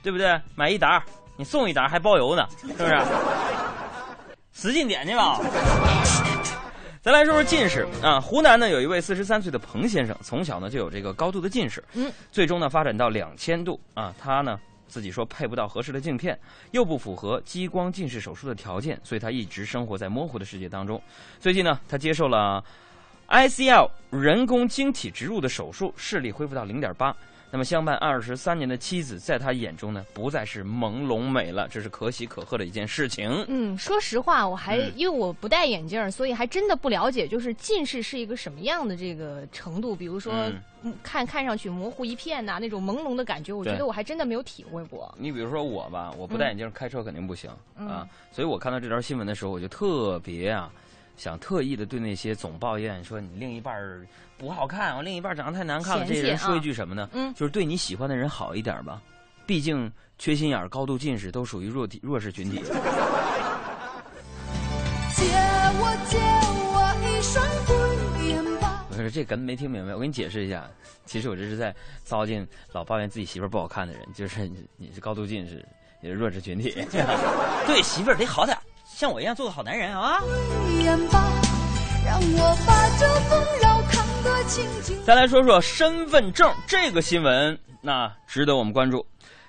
[0.01, 0.39] 对不对？
[0.55, 1.03] 买一沓，
[1.36, 2.97] 你送一沓还包邮呢，是不是？
[4.53, 5.39] 使劲点去吧。
[7.04, 16.39] 咱来说说近视啊，湖南呢有一位四十三岁的彭先生，从小呢就有这个高度的近视，嗯，最终呢发展到两千度啊，他呢自己说配不到合适的镜片，
[16.70, 21.02] 又不符合激光近视手术的条件，所以他一直生活在模糊的世界当中。
[21.39, 22.64] 最近呢，他接受了
[23.30, 27.18] ICL 人工晶体植入的手术，视力恢复到零点八。
[27.54, 33.45] 那么相伴二十三年的妻子，在他眼中呢，不再是朦胧美了，这是可喜可贺的一件事情。
[33.49, 39.93] 嗯，说实话，我还、嗯因为我不戴眼镜，所以还真的不了解，就是近视是一个什么样的这个程度。
[39.93, 40.49] 比如说，
[41.04, 45.14] 看看上去模糊一片呐、那种朦胧的感觉，我觉得我还真的没有体会过。
[45.18, 50.72] 你比如说我吧，我不戴眼镜开车肯定不行、嗯啊，所以我看到这条新闻的时候，我就特别啊，
[51.18, 54.05] 想特意的对那些总抱怨说你另一半儿
[54.38, 57.09] 不好看，我另一半长得太难看了，这些人说一句什么呢？
[57.14, 59.01] 嗯就是对你喜欢的人好一点吧，
[59.45, 62.57] 毕竟缺心眼儿、高度近视都属于弱体弱势群体。
[65.14, 65.24] 借
[65.78, 66.18] 我借
[66.72, 68.86] 我一双慧眼吧。
[68.89, 70.68] 我说这梗没听明白，我给你解释一下。
[71.05, 75.66] 其实我这是在糟践老抱怨自己媳妇儿不好看的人，就是你你是高度近视，
[76.01, 76.72] 也是弱势群体，
[77.68, 78.61] 对媳妇儿得好点儿，
[79.02, 80.20] 像我一样做个好男人啊。
[80.20, 81.28] 慧眼吧，
[82.06, 84.95] 让我把这丰饶看得清清。
[85.04, 89.04] 再来说说身份证这个新闻，那值得我们关注。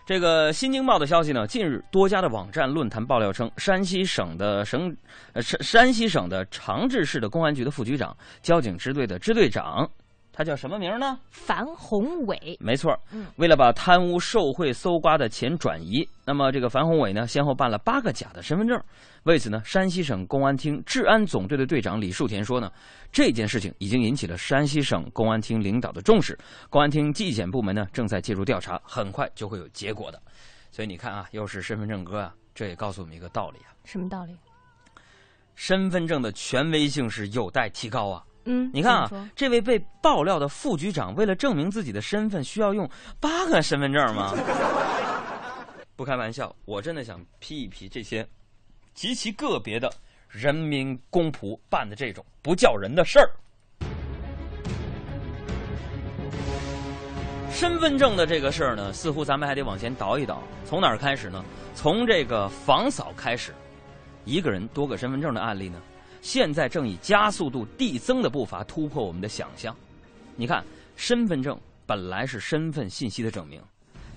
[0.06, 4.96] 这个《新京报》的消息呢，近日多家的网站论坛爆料称，山西省的省
[5.34, 9.86] 呃山山西省的长治市的公安局的副局长、交警支队的支队长，
[10.32, 11.18] 他叫什么名呢？
[11.30, 18.82] 樊宏伟，没错，嗯为了把贪污受贿搜刮的钱转移，那么这个樊宏伟呢，先后办了八个假的身份证。
[19.24, 22.72] 为此呢，山西省公安厅治安总队的队长李树田说呢，
[23.12, 26.38] 这件事情已经引起了山西省公安厅领导的重视，
[26.70, 30.20] 公安厅纪检部门呢正在介入调查，很快就会有结果的。
[30.70, 34.34] 所以你看啊，又是身份证哥啊，这也告诉我们一个道理啊，什么道理？
[35.54, 38.24] 身份证的权威性是有待提高啊。
[38.44, 42.88] 嗯，你看啊这位被爆料的副局长，为了证明自己的身份，需要用
[43.20, 44.34] 八个身份证吗？
[45.94, 48.26] 不开玩笑，我真的想批一批这些
[48.94, 49.92] 极其个别的
[50.28, 53.30] 人民公仆办的这种不叫人的事儿。
[57.52, 61.44] 身份证的这个事儿呢，似乎咱们还得往前倒一倒，从哪儿开始呢？
[61.74, 63.54] 从这个房嫂开始，
[64.24, 65.80] 一个人多个身份证的案例呢，
[66.22, 69.76] 现在正以加速度递增的步伐突破我们的想象。
[70.36, 70.64] 你看，
[70.96, 73.60] 身份证本来是身份信息的证明，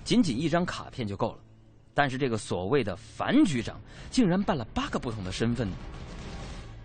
[0.04, 1.38] 仅仅一张卡片就够了，
[1.92, 3.78] 但是这个所谓的樊局长
[4.10, 5.68] 竟然办了八个不同的身份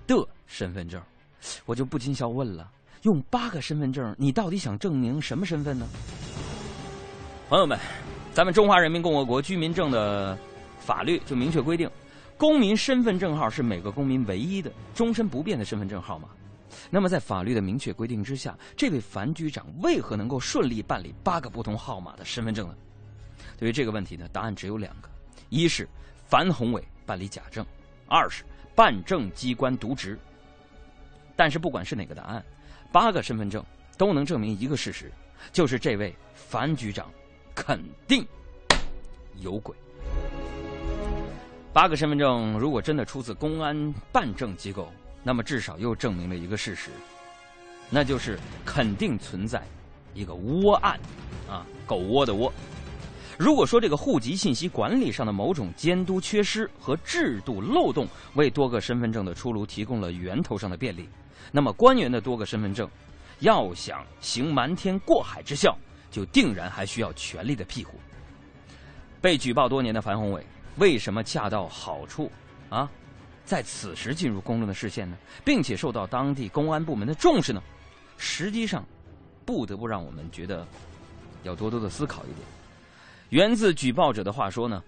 [0.08, 1.02] 的身份证，
[1.66, 2.70] 我就不禁要问了：
[3.04, 5.88] 用八个身份证，你到底想证明什么身份呢？
[7.48, 7.78] 朋友们，
[8.34, 10.38] 咱们中华人民共和国居民证的
[10.80, 11.90] 法律就明确规定，
[12.42, 16.28] 公民身份证号是每个公民唯一的、终身不变的身份证号码。
[16.90, 22.76] 那么，在法律的明确规定之下，这位樊局长为何能够顺利办理八个不同号码的身份证呢？
[23.60, 25.10] 对于这个问题呢，答案只有两个：
[25.50, 25.88] 一是
[26.26, 27.64] 樊宏伟办理假证，
[28.08, 30.18] 二是办证机关渎职。
[31.36, 32.44] 但是，不管是哪个答案，
[32.92, 33.64] 八个身份证
[34.00, 35.12] 都能证明一个事实，
[35.52, 37.08] 就是这位樊局长
[37.54, 38.26] 肯定
[39.36, 39.76] 有鬼。
[41.74, 44.92] 八个身份证如果真的出自公安办证机构，
[45.24, 46.90] 那么至少又证明了一个事实，
[47.90, 49.64] 那就是肯定存在
[50.14, 51.00] 一个窝案，
[51.50, 52.52] 啊，狗窝的窝。
[53.38, 58.06] 如果说这个户籍信息管理上的某种监督缺失和制度漏洞
[58.36, 61.08] 为多个身份证的出炉提供了源头上的便利，
[61.54, 62.86] 那么官员的多个身份证
[63.40, 65.74] 要想行瞒天过海之效，
[66.12, 67.94] 就定然还需要权力的庇护。
[69.22, 70.46] 被举报多年的樊宏伟
[70.82, 72.32] 为什么恰到好处
[72.72, 72.90] 啊，
[73.46, 75.16] 在此时进入公众的视线呢，
[75.46, 77.62] 并且受到当地公安部门的重视呢？
[78.18, 78.84] 实际上，
[79.46, 80.66] 不得不让我们觉得
[81.44, 82.40] 要多多的思考一点。
[83.30, 84.84] 源自举报者的话说呢，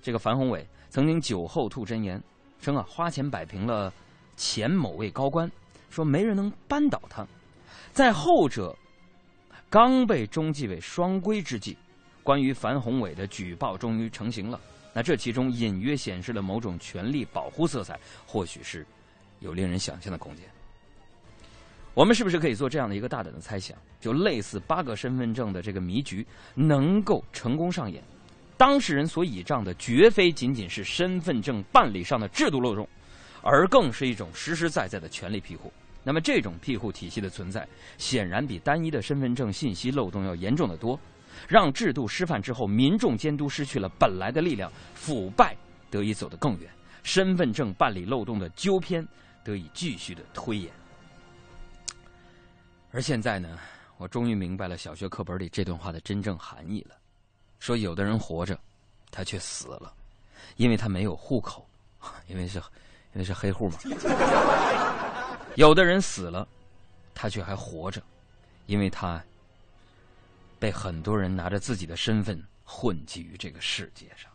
[0.00, 2.18] 这个樊宏伟曾经酒后吐真言，
[2.58, 3.92] 称啊花钱摆平了
[4.38, 5.50] 前某位高官，
[5.90, 7.26] 说没人能扳倒他。
[7.92, 8.74] 在后者
[9.68, 11.76] 刚被中纪委双规之际，
[12.22, 14.58] 关于樊宏伟的举报终于成型了。
[14.96, 18.86] 那这其中隐约显示了某种权力保护色彩，或许是
[19.40, 20.42] 有令人想象的空间。
[21.92, 23.76] 我们是不是可以做这样的一个大胆的猜想？
[24.00, 28.02] 就类似八个身份证的这个迷局能够成功上演，
[28.56, 32.88] 当事人所倚仗的绝非仅仅是身份证办理上的制度漏洞，
[33.42, 35.70] 而更是一种实实在在的权利庇护。
[36.02, 37.68] 那么这种庇护体系的存在，
[37.98, 40.98] 显然比单一的身份证信息漏洞要严重的多，
[41.48, 45.56] 让制度失范之后，民众监督失去了本来的力量，腐败
[45.90, 46.70] 得以走得更远，
[47.02, 49.06] 身份证办理漏洞的纠偏
[49.44, 50.72] 得以继续的推演。
[52.92, 53.58] 而现在呢，
[53.98, 56.96] 我终于明白了小学课本里这段话的真正含义了。
[57.58, 58.58] 说有的人活着，
[59.10, 59.92] 他却死了，
[60.56, 61.66] 因为他没有户口，
[62.26, 62.58] 因为是，
[63.12, 63.78] 因为是黑户嘛。
[65.54, 66.46] 有的人死了，
[67.14, 68.02] 他却还活着，
[68.66, 69.22] 因为他
[70.58, 74.30] 被很多人拿着自己的身份混迹于这个世界上。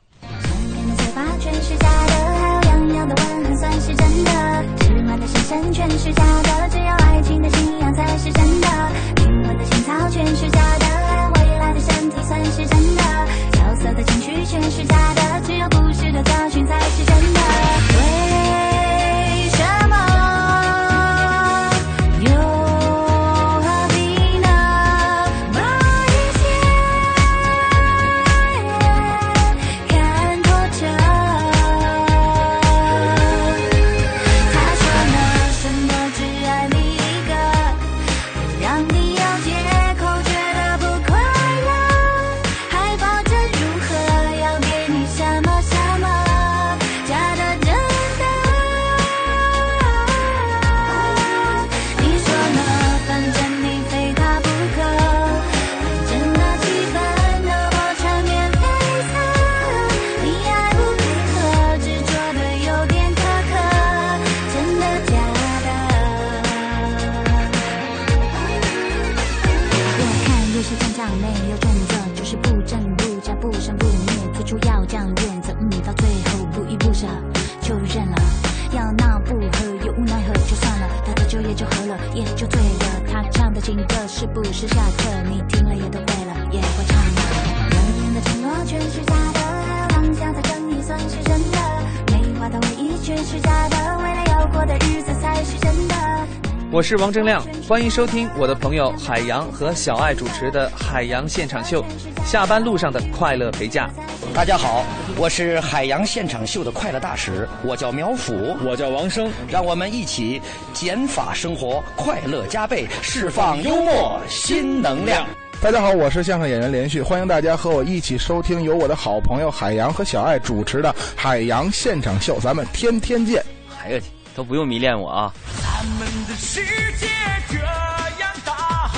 [96.92, 101.82] 是王铮亮，欢迎收听我的朋友海洋和小爱主持的《海洋现场秀》，
[102.26, 103.89] 下班路上的快乐陪驾。
[104.34, 104.84] 大家好，
[105.16, 108.34] 我是海洋现场秀的快乐大使，我叫苗阜，
[108.66, 110.42] 我叫王生，让我们一起
[110.74, 115.26] 减法生活，快乐加倍，释放幽默新能量。
[115.62, 123.42] 大家好，我是相声演员连续，欢迎大家和我一起收听由我的好朋友海洋和小爱主持的《海洋现场秀》，咱们天天见。
[123.82, 124.02] 哎呀，
[124.34, 125.34] 都不用迷恋我啊！
[125.61, 126.63] 咱们的世
[126.97, 127.07] 界
[127.49, 128.89] 这样大，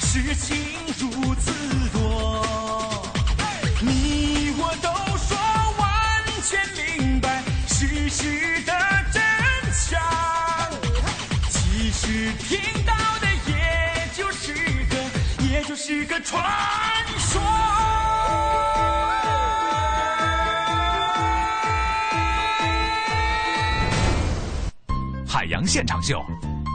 [0.00, 0.56] 事情
[0.98, 1.50] 如此
[1.92, 3.06] 多，
[3.80, 5.36] 你我都说
[5.78, 5.88] 完
[6.42, 8.72] 全明白事实的
[9.12, 9.22] 真
[9.72, 9.98] 相，
[11.48, 14.52] 其实听到的也就是
[14.90, 14.96] 个，
[15.48, 16.44] 也就是个传
[17.18, 17.40] 说。
[25.52, 26.18] 洋现场秀，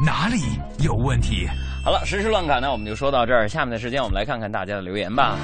[0.06, 0.38] 哪里
[0.86, 1.48] 有问题？
[1.84, 3.48] 好了，时事乱侃呢，我们就说到这儿。
[3.48, 5.36] 下面的时间，我们来看看大家的留言吧。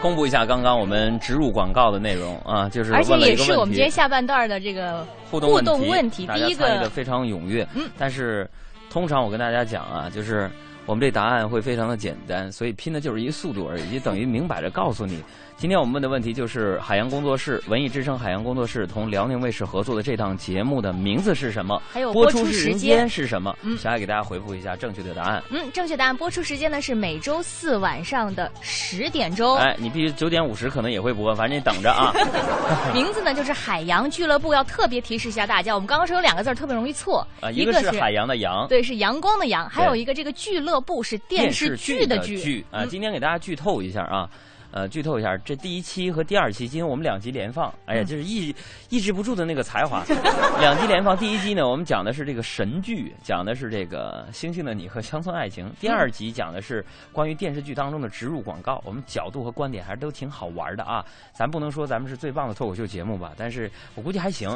[0.00, 6.26] 公布一下刚刚我们植入广告的内容啊，就是而且也是我们今天，下半段的这个互动互动问题。
[6.26, 7.66] 大家第一个，参与的非常踊跃。
[7.74, 8.48] 嗯，但是
[8.88, 10.50] 通常我跟大家讲啊，就是
[10.86, 15.22] 我们这答案会非常的简单，所以拼的就是一速度而已，就等于明摆着告诉你。
[15.56, 21.80] 今天我们问的问题就是海洋工作室文艺之声海洋工作室同辽宁卫视合作的这档节目的名字是什么？
[21.90, 23.56] 还有播播出时时间间是什么？
[23.62, 25.42] 嗯小爱给大家回复一下正确的答案。
[25.50, 29.56] 嗯，正确答案播出时间呢是每周四晚上的十点钟。
[29.56, 32.12] 哎，你必须九点五十可能也会播，反正你等着啊。
[32.92, 42.82] 名字呢就是海洋俱乐部，要特别提示一下大家，我们刚刚说有两个字特别容易错，啊，一个是海洋的洋，对，是阳光的阳，还有一个这个俱乐部是电视剧的剧啊。
[42.82, 44.28] 嗯今天给大家剧透一下啊。
[44.74, 48.52] 呃，剧透一下，这第一期和第二期，今天我们两集连放，哎呀，嗯就是抑
[48.88, 50.02] 抑制不住的那个才华。
[50.58, 58.82] 两集连放，第一集呢，我们讲的是这个神剧，讲的是这个《星星的你》和《乡村爱情》；第二集讲的是关于电视剧当中的植入广告。
[58.84, 61.04] 我们角度和观点还是都挺好玩的啊。
[61.32, 64.50] 咱不能说咱们是最棒的脱口秀节目吧，但是我估计还行。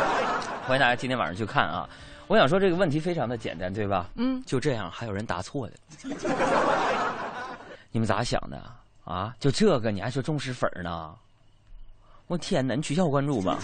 [0.64, 1.86] 欢迎大家今天晚上去看啊。
[2.26, 4.08] 我想说这个问题非常的简单，对吧？
[4.16, 5.74] 嗯，就这样，还有人答错的。
[7.92, 8.76] 你们咋想的啊？
[9.38, 11.14] 就这个你还说忠实粉儿呢？
[12.28, 12.74] 我天哪！
[12.74, 13.58] 你取消我关注吧。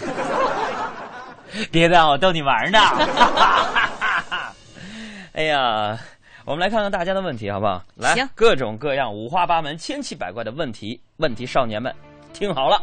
[1.71, 2.79] 别的，我逗你玩呢。
[5.33, 5.97] 哎呀，
[6.45, 7.81] 我们来看看大家的问题，好不好？
[7.95, 11.93] 来，各种各样、五花八门、千奇百怪的问题，问题少年们，
[12.33, 12.81] 听好了。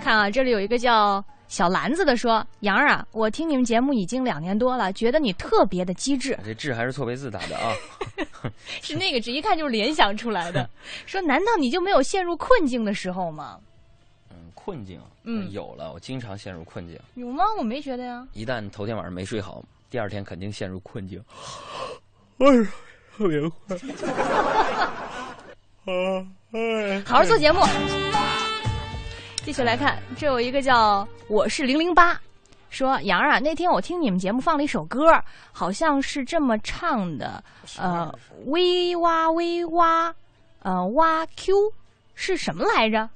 [0.00, 6.36] 看啊，这里有一个叫小篮子的说：“杨儿啊，我听你们节目已经两年多了，觉得你特别的机智。
[6.44, 7.72] 这智还是错别字打的啊。
[8.82, 10.68] 是那个智，一看就是联想出来的。
[11.06, 13.58] 说难道你就没有陷入困境的时候吗？
[14.30, 16.98] 嗯，困境，嗯有了，我经常陷入困境。
[17.14, 17.44] 有吗？
[17.58, 18.26] 我没觉得呀。
[18.32, 21.22] 一旦头天晚上没睡好，第二天肯定陷入困境。
[22.38, 22.68] 哎呀，
[23.16, 23.78] 特别快。
[27.04, 27.60] 好好做节目。
[29.44, 32.18] 继续来看，这有一个叫我是零零八，
[32.70, 35.04] 说杨儿啊，那天我听你们节目放了一首歌，
[35.52, 37.44] 好像是这么唱的，
[37.78, 38.10] 呃，
[38.46, 40.14] 微哇微哇，
[40.62, 41.54] 呃哇 Q
[42.14, 43.08] 是什么来着？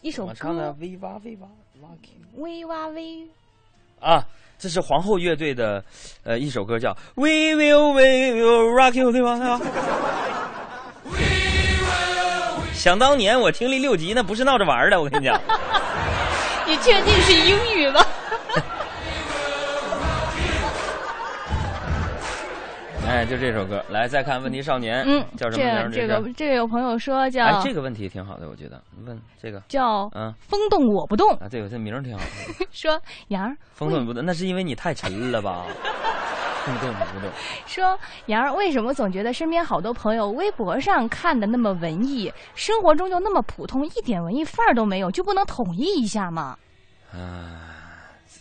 [0.00, 1.48] 一首我唱的歌，微哇微哇
[1.82, 3.24] 哇 Q 微哇微，
[4.00, 4.26] 啊，
[4.58, 5.84] 这是皇后乐队的
[6.24, 8.02] 呃一首歌，叫《We Will We
[8.34, 9.38] Will Rock You》，对吧？
[9.38, 10.11] 对吧？
[12.82, 15.38] 想当年我听力六级，那不是闹着玩儿的，我跟你讲。
[16.66, 18.00] 你确定是英语吗？
[23.08, 25.88] 哎，就这首歌，来再看《问题少年》，嗯，叫什么名儿？
[25.92, 28.82] 这这个这个有朋友说叫哎，这个问题挺好的，我觉得。
[29.06, 32.66] 问这个叫嗯风动我不动，啊，对，这名儿挺好的。
[32.72, 35.66] 说杨儿风动不动，那是因为你太沉了吧？
[37.66, 46.56] 说杨儿为什么总觉得身边好多朋友微博上看的那么文艺，生活中就那么普通，一点文艺范儿都没有，就不能统一一下吗？
[47.12, 47.74] 啊，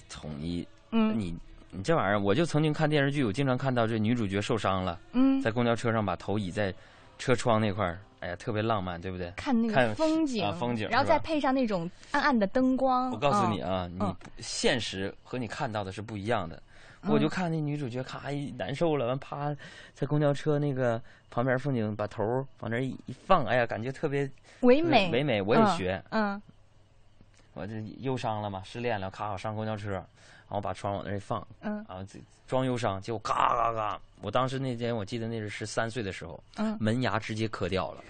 [0.09, 0.67] 统一。
[0.91, 1.34] 嗯你
[1.72, 6.74] 你这玩意儿，我就曾经看电视剧，我经常看到这女主角受伤了，嗯在公交车上把头倚在
[7.17, 9.32] 车窗那块儿，哎呀，特别浪漫，对不对？
[9.38, 13.09] 看那个风景，啊，风景，然后再配上那种暗暗的灯光。
[13.11, 16.61] 我告诉你啊，嗯你现实和你看到的是不一样的。
[17.04, 19.56] 嗯我就看那女主角咔一难受了，完啪
[19.93, 22.24] 在公交车那个旁边风景把头
[22.60, 24.30] 往那儿一一放，哎呀，感觉特别
[24.62, 25.41] 唯美唯美。
[25.41, 26.41] 我也嗯学，嗯，
[27.54, 30.06] 我这忧伤了嘛，失恋了，咔我上公交车，然
[30.49, 38.04] 后把窗往那儿一放，嗯然后这装忧伤，结果嘎嘎嘎，我当时那天我记得那是十三岁的时候，嗯门牙直接磕掉了，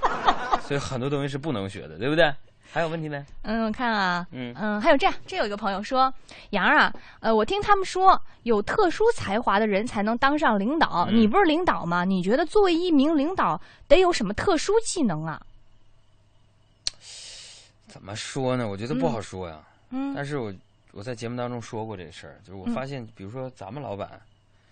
[0.66, 2.32] 所以很多东西是不能学的，对不对？
[2.72, 3.24] 还有问题没？
[3.42, 6.12] 嗯，我看啊，嗯还有这样，这有一个朋友说，
[6.50, 11.06] 杨儿啊，呃，我听他们说，有特殊才华的人才能当上领导。
[11.10, 12.04] 嗯你不是领导吗？
[12.04, 15.42] 你觉得作为一名领导得有什么特殊技能啊？
[17.88, 18.68] 怎么说呢？
[18.68, 19.60] 我觉得不好说呀。
[19.90, 20.52] 嗯但是我
[20.92, 24.20] 我在节目当中说过这事儿，就是我嗯发现，比如说咱们老板，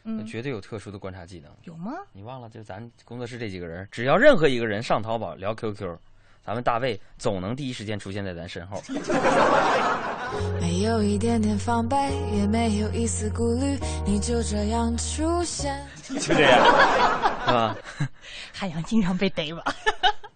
[0.05, 1.51] 嗯绝对有特殊的观察技能。
[1.65, 1.93] 有吗？
[2.13, 2.49] 你忘了？
[2.49, 5.97] 就咱工作室这几个人，只要任何一个人上淘宝聊 QQ，
[6.45, 8.83] 咱们大卫总能第一时间出现在咱身后。
[10.61, 11.97] 没有一点点防备，
[12.35, 15.75] 也没有一丝顾虑，你就这样出现。
[16.03, 16.65] 就这样，
[17.47, 17.77] 是吧？
[18.53, 19.63] 海洋经常被逮吧。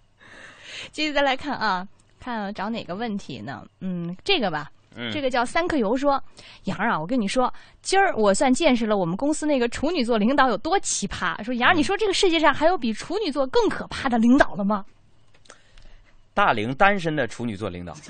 [0.91, 1.87] 继续再来看啊，
[2.21, 3.63] 看找哪个问题呢？
[3.81, 4.71] 嗯，这个吧。
[4.95, 6.23] 嗯这个叫三克油说，
[6.65, 7.51] 杨儿啊，我跟你说，
[7.81, 11.43] 今儿我算见识了我们公司那个处女座领导有多奇葩。
[11.43, 14.85] 说杨儿，你说这个世界上还有比处女座更可怕的领导了吗？
[16.35, 17.95] 大龄单身的处女座领导，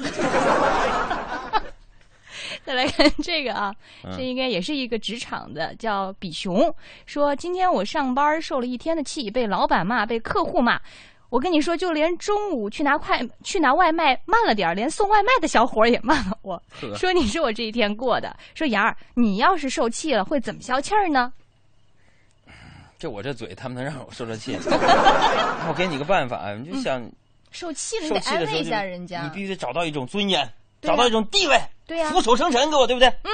[2.64, 6.72] 再来看这个啊，嗯这应该也是一个职场的，叫比熊，
[7.06, 10.80] 说今天我上班受了一天的气，被老板骂，被客户骂。
[11.28, 18.36] 我跟你说，就连中午去拿快去拿外卖慢了点儿，连送外卖的小伙儿也骂了我，呵说你是我这一天过的。
[18.54, 21.32] 说杨儿，你要是受气了，会怎么消气儿呢？
[22.98, 24.56] 就我这嘴，他们能让我受这气？
[25.66, 27.02] 我给你个办法，你就想
[27.52, 29.22] 受气了，你受得安慰一下人家。
[29.22, 33.08] 你必须得找到一种尊严，找到一种地位，对呀俯首称臣，给我对不对？
[33.22, 33.30] 嗯，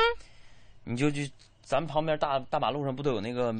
[0.84, 1.30] 你就去
[1.62, 3.54] 咱们旁边大大马路上不都有那个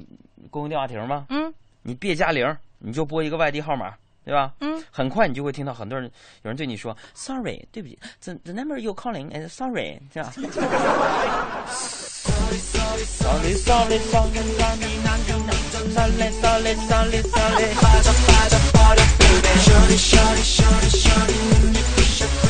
[0.51, 1.27] 公用电话亭吗？
[1.31, 1.53] 嗯，
[1.83, 3.95] 你别加零，你就拨一个外地号码，
[4.25, 4.53] 对吧？
[4.61, 6.11] 嗯，很快你就会听到很多人
[6.43, 10.33] 有人对你说 “sorry”，对不起，the the number you calling is sorry，这样。
[12.29, 14.89] Sorry, sorry, sorry, sorry, sorry,
[16.33, 18.78] sorry, sorry.
[19.19, 19.49] baby.
[19.59, 22.48] Shorty, shorty, shorty, shorty, let me push up.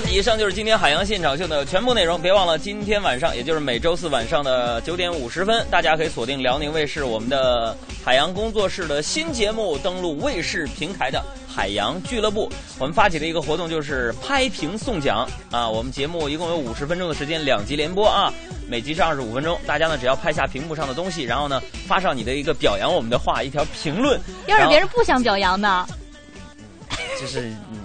[0.00, 2.20] 了，以上就是今天海洋现场秀的全部内容。
[2.20, 12.50] 别忘了，今天晚上，也就是每周四晚上的九点五十分，大家可以锁定辽宁卫视我们的海洋工作室的新节目，登录卫视平台的海洋俱乐部。
[12.78, 15.68] 我们发起的一个活动就是拍屏送奖啊！
[15.68, 18.32] 我们节目一共有五十分钟的时间，两集连播啊，
[18.68, 19.58] 每集是二十五分钟。
[19.66, 24.18] 大家呢只要拍下屏幕上的东西，然后呢发上你的一个表扬我们的话，一条评论。
[24.46, 25.86] 要是别人不想表扬呢？
[27.20, 27.81] 就是嗯，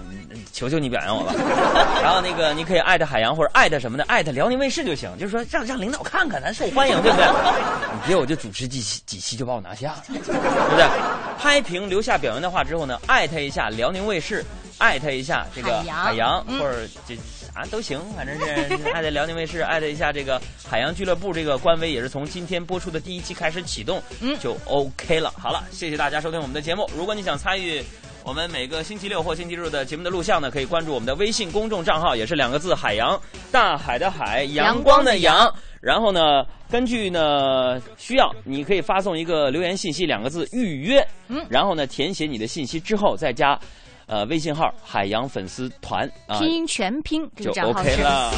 [0.58, 1.34] 求求你表扬我吧。
[2.02, 7.26] 然后那个你可以艾特海洋或者艾特什么的，艾特辽宁卫视就行，就是说让让领导看看咱受欢迎，对不对？
[7.94, 10.88] 你别我就主持几期几期就把我拿下了，对不对？
[11.38, 14.44] 拍屏留下表扬的话之后呢，艾特一下辽宁卫视，
[14.80, 17.16] 艾特一下这个海洋海洋嗯或者这。
[17.54, 18.46] 啊，都行，反正是
[18.94, 25.34] 艾特辽宁卫视，艾特一下这个海洋俱乐部这个官微，也是从今天播出的第一期开始启动，嗯，就 OK 了。
[25.36, 26.88] 好了，谢谢大家收听我们的节目。
[26.96, 27.84] 如果你想参与
[28.28, 33.18] 我们每个星期六或星期日的节目的录像呢，可以关注我们的微信公众账号，也是两个字“海洋”，
[33.54, 35.50] 大海的海，阳光的阳。
[35.80, 43.58] 然后呢，根据呢需要，你可以发送一个留言信息，两个字“预约”，嗯，然后呢填写你的信息之后再加。
[44.08, 47.96] 呃，微信号海洋粉丝团啊，拼音全拼这就个账号 OK。
[47.98, 48.32] 了。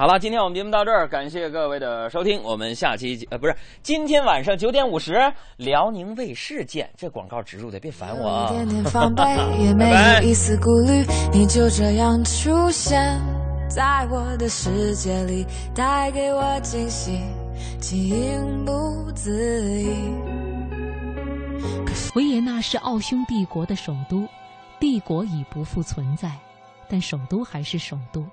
[0.00, 6.90] 好了，今天我们节目到这儿，感谢各位的收听，我们下期呃不是今天晚上九点五十，辽宁卫视见。
[6.96, 8.46] 这广告植入的，别烦我啊！
[8.46, 9.22] 一点点防备，
[9.62, 13.20] 也没有一丝顾虑，你就这样出现
[13.68, 15.44] 在我的世界里，
[15.74, 17.20] 带给我惊喜，
[17.78, 18.72] 情不
[19.12, 19.30] 自
[19.82, 20.14] 已。
[22.14, 24.26] 维也纳是奥匈帝国的首都，
[24.78, 26.30] 帝国已不复存在，
[26.88, 28.24] 但首都还是首都。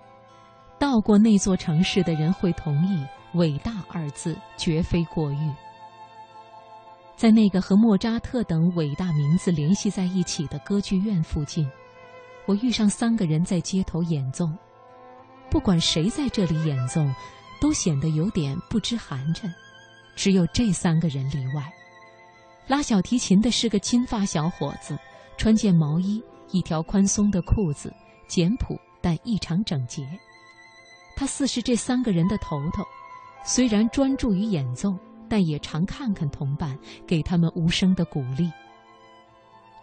[0.79, 5.51] 到过那座城市的人会同意“伟大”二字绝非过誉。
[7.15, 11.67] 在那个和莫扎特等伟大名字联系在一起的歌剧院附近，
[12.45, 14.47] 我遇上三个人在街头演奏。
[15.49, 17.03] 不管谁在这里演奏，
[17.59, 19.51] 都显得有点不知寒碜，
[20.15, 21.73] 只有这三个人例外。
[22.67, 24.95] 拉小提琴的是个金发小伙子，
[25.37, 26.21] 穿件毛衣，
[26.51, 27.91] 一条宽松的裤子，
[28.27, 30.07] 简朴但异常整洁。
[31.17, 32.83] 他似是这三个人的头头，
[33.43, 34.95] 虽然专注于演奏，
[35.27, 38.51] 但也常看看同伴，给他们无声的鼓励。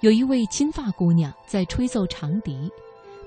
[0.00, 2.70] 有一位金发姑娘在吹奏长笛，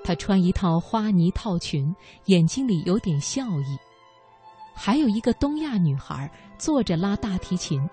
[0.05, 1.93] 她穿一套花呢套裙，
[2.25, 3.77] 眼睛里有点笑意。
[4.73, 7.85] 还有一个东亚女孩坐着拉大提琴。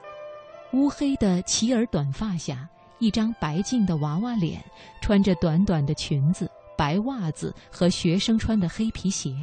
[0.75, 4.62] 乌黑的齐耳短发下，一张白净的娃娃脸，
[5.01, 9.35] 穿着短短的裙子、白袜子和学生穿的黑皮鞋。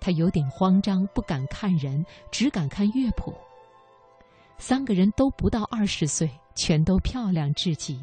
[0.00, 3.34] 他有点慌张，不敢看人，只敢看乐谱。
[4.58, 8.00] 三个人都不到二十岁，全都漂亮至极。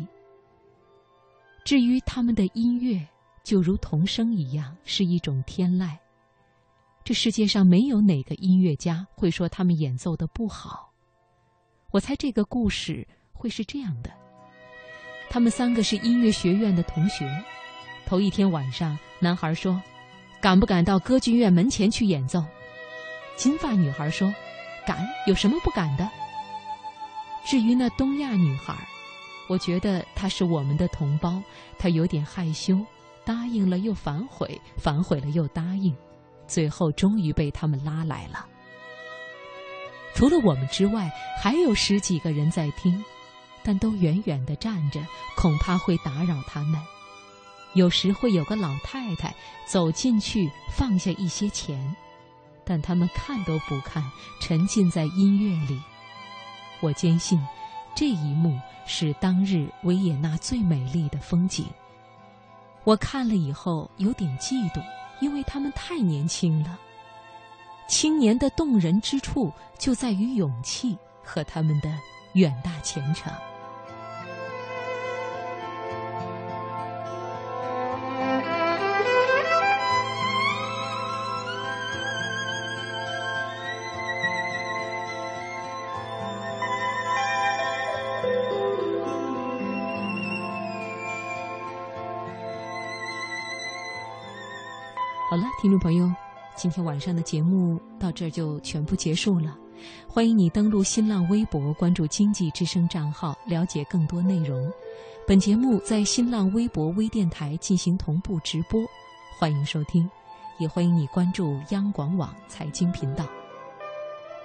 [1.66, 3.06] 至于他们的音乐，
[3.44, 5.98] 就如童声一样，是一种天籁。
[7.04, 10.92] 这世界上没有哪个音乐家会说他们演奏的不好。
[11.92, 14.12] 我猜这个故事会是这样的：
[15.30, 17.30] 他们三个是音乐学院的同学。
[18.06, 19.82] 头一天晚上，男孩说
[20.42, 22.44] ：“敢不敢到歌剧院门前去演奏？”
[23.36, 24.34] 金发女孩说
[24.86, 26.10] ：“敢，有什么不敢的？”
[27.46, 28.76] 至于那东亚女孩，
[29.48, 31.42] 我觉得她是我们的同胞，
[31.78, 32.78] 她有点害羞，
[33.24, 35.96] 答应了又反悔，反悔了又答应，
[36.48, 38.46] 最后终于被他们拉来了。
[40.14, 41.12] 除了我们之外，
[41.42, 43.04] 还有十几个人在听，
[43.64, 45.00] 但都远远地站着，
[45.36, 46.82] 恐怕会打扰他们。
[47.74, 49.34] 有时会有个老太太
[49.66, 51.96] 走进去，放下一些钱，
[52.64, 54.04] 但他们看都不看，
[54.42, 55.80] 沉浸在音乐里。
[56.80, 57.40] 我坚信，
[57.96, 61.66] 这一幕是当日维也纳最美丽的风景。
[62.84, 64.82] 我看了以后有点嫉妒，
[65.20, 66.80] 因为他们太年轻了。
[67.88, 71.98] 青年的动人之处就在于勇气和他们的
[72.34, 73.32] 远大前程。
[95.60, 96.12] 听众朋友。
[96.56, 99.56] 今天晚上的节目到这儿就全部结束了，
[100.08, 104.72] 欢迎你登录新浪微博关注“经济之声”账号，了解更多内容。
[105.28, 108.82] 本节目在新浪微博微电台进行同步直播，
[109.40, 110.10] 欢迎收听，
[110.60, 113.26] 也欢迎你关注央广网财经频道。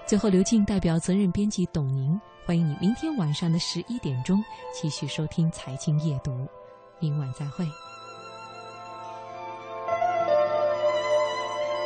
[0.06, 4.42] 最后，刘静代表责任编辑董宁，欢迎你明天晚上的十一点钟
[4.74, 6.30] 继续收听《财经夜读》，
[7.00, 7.66] 明晚再会。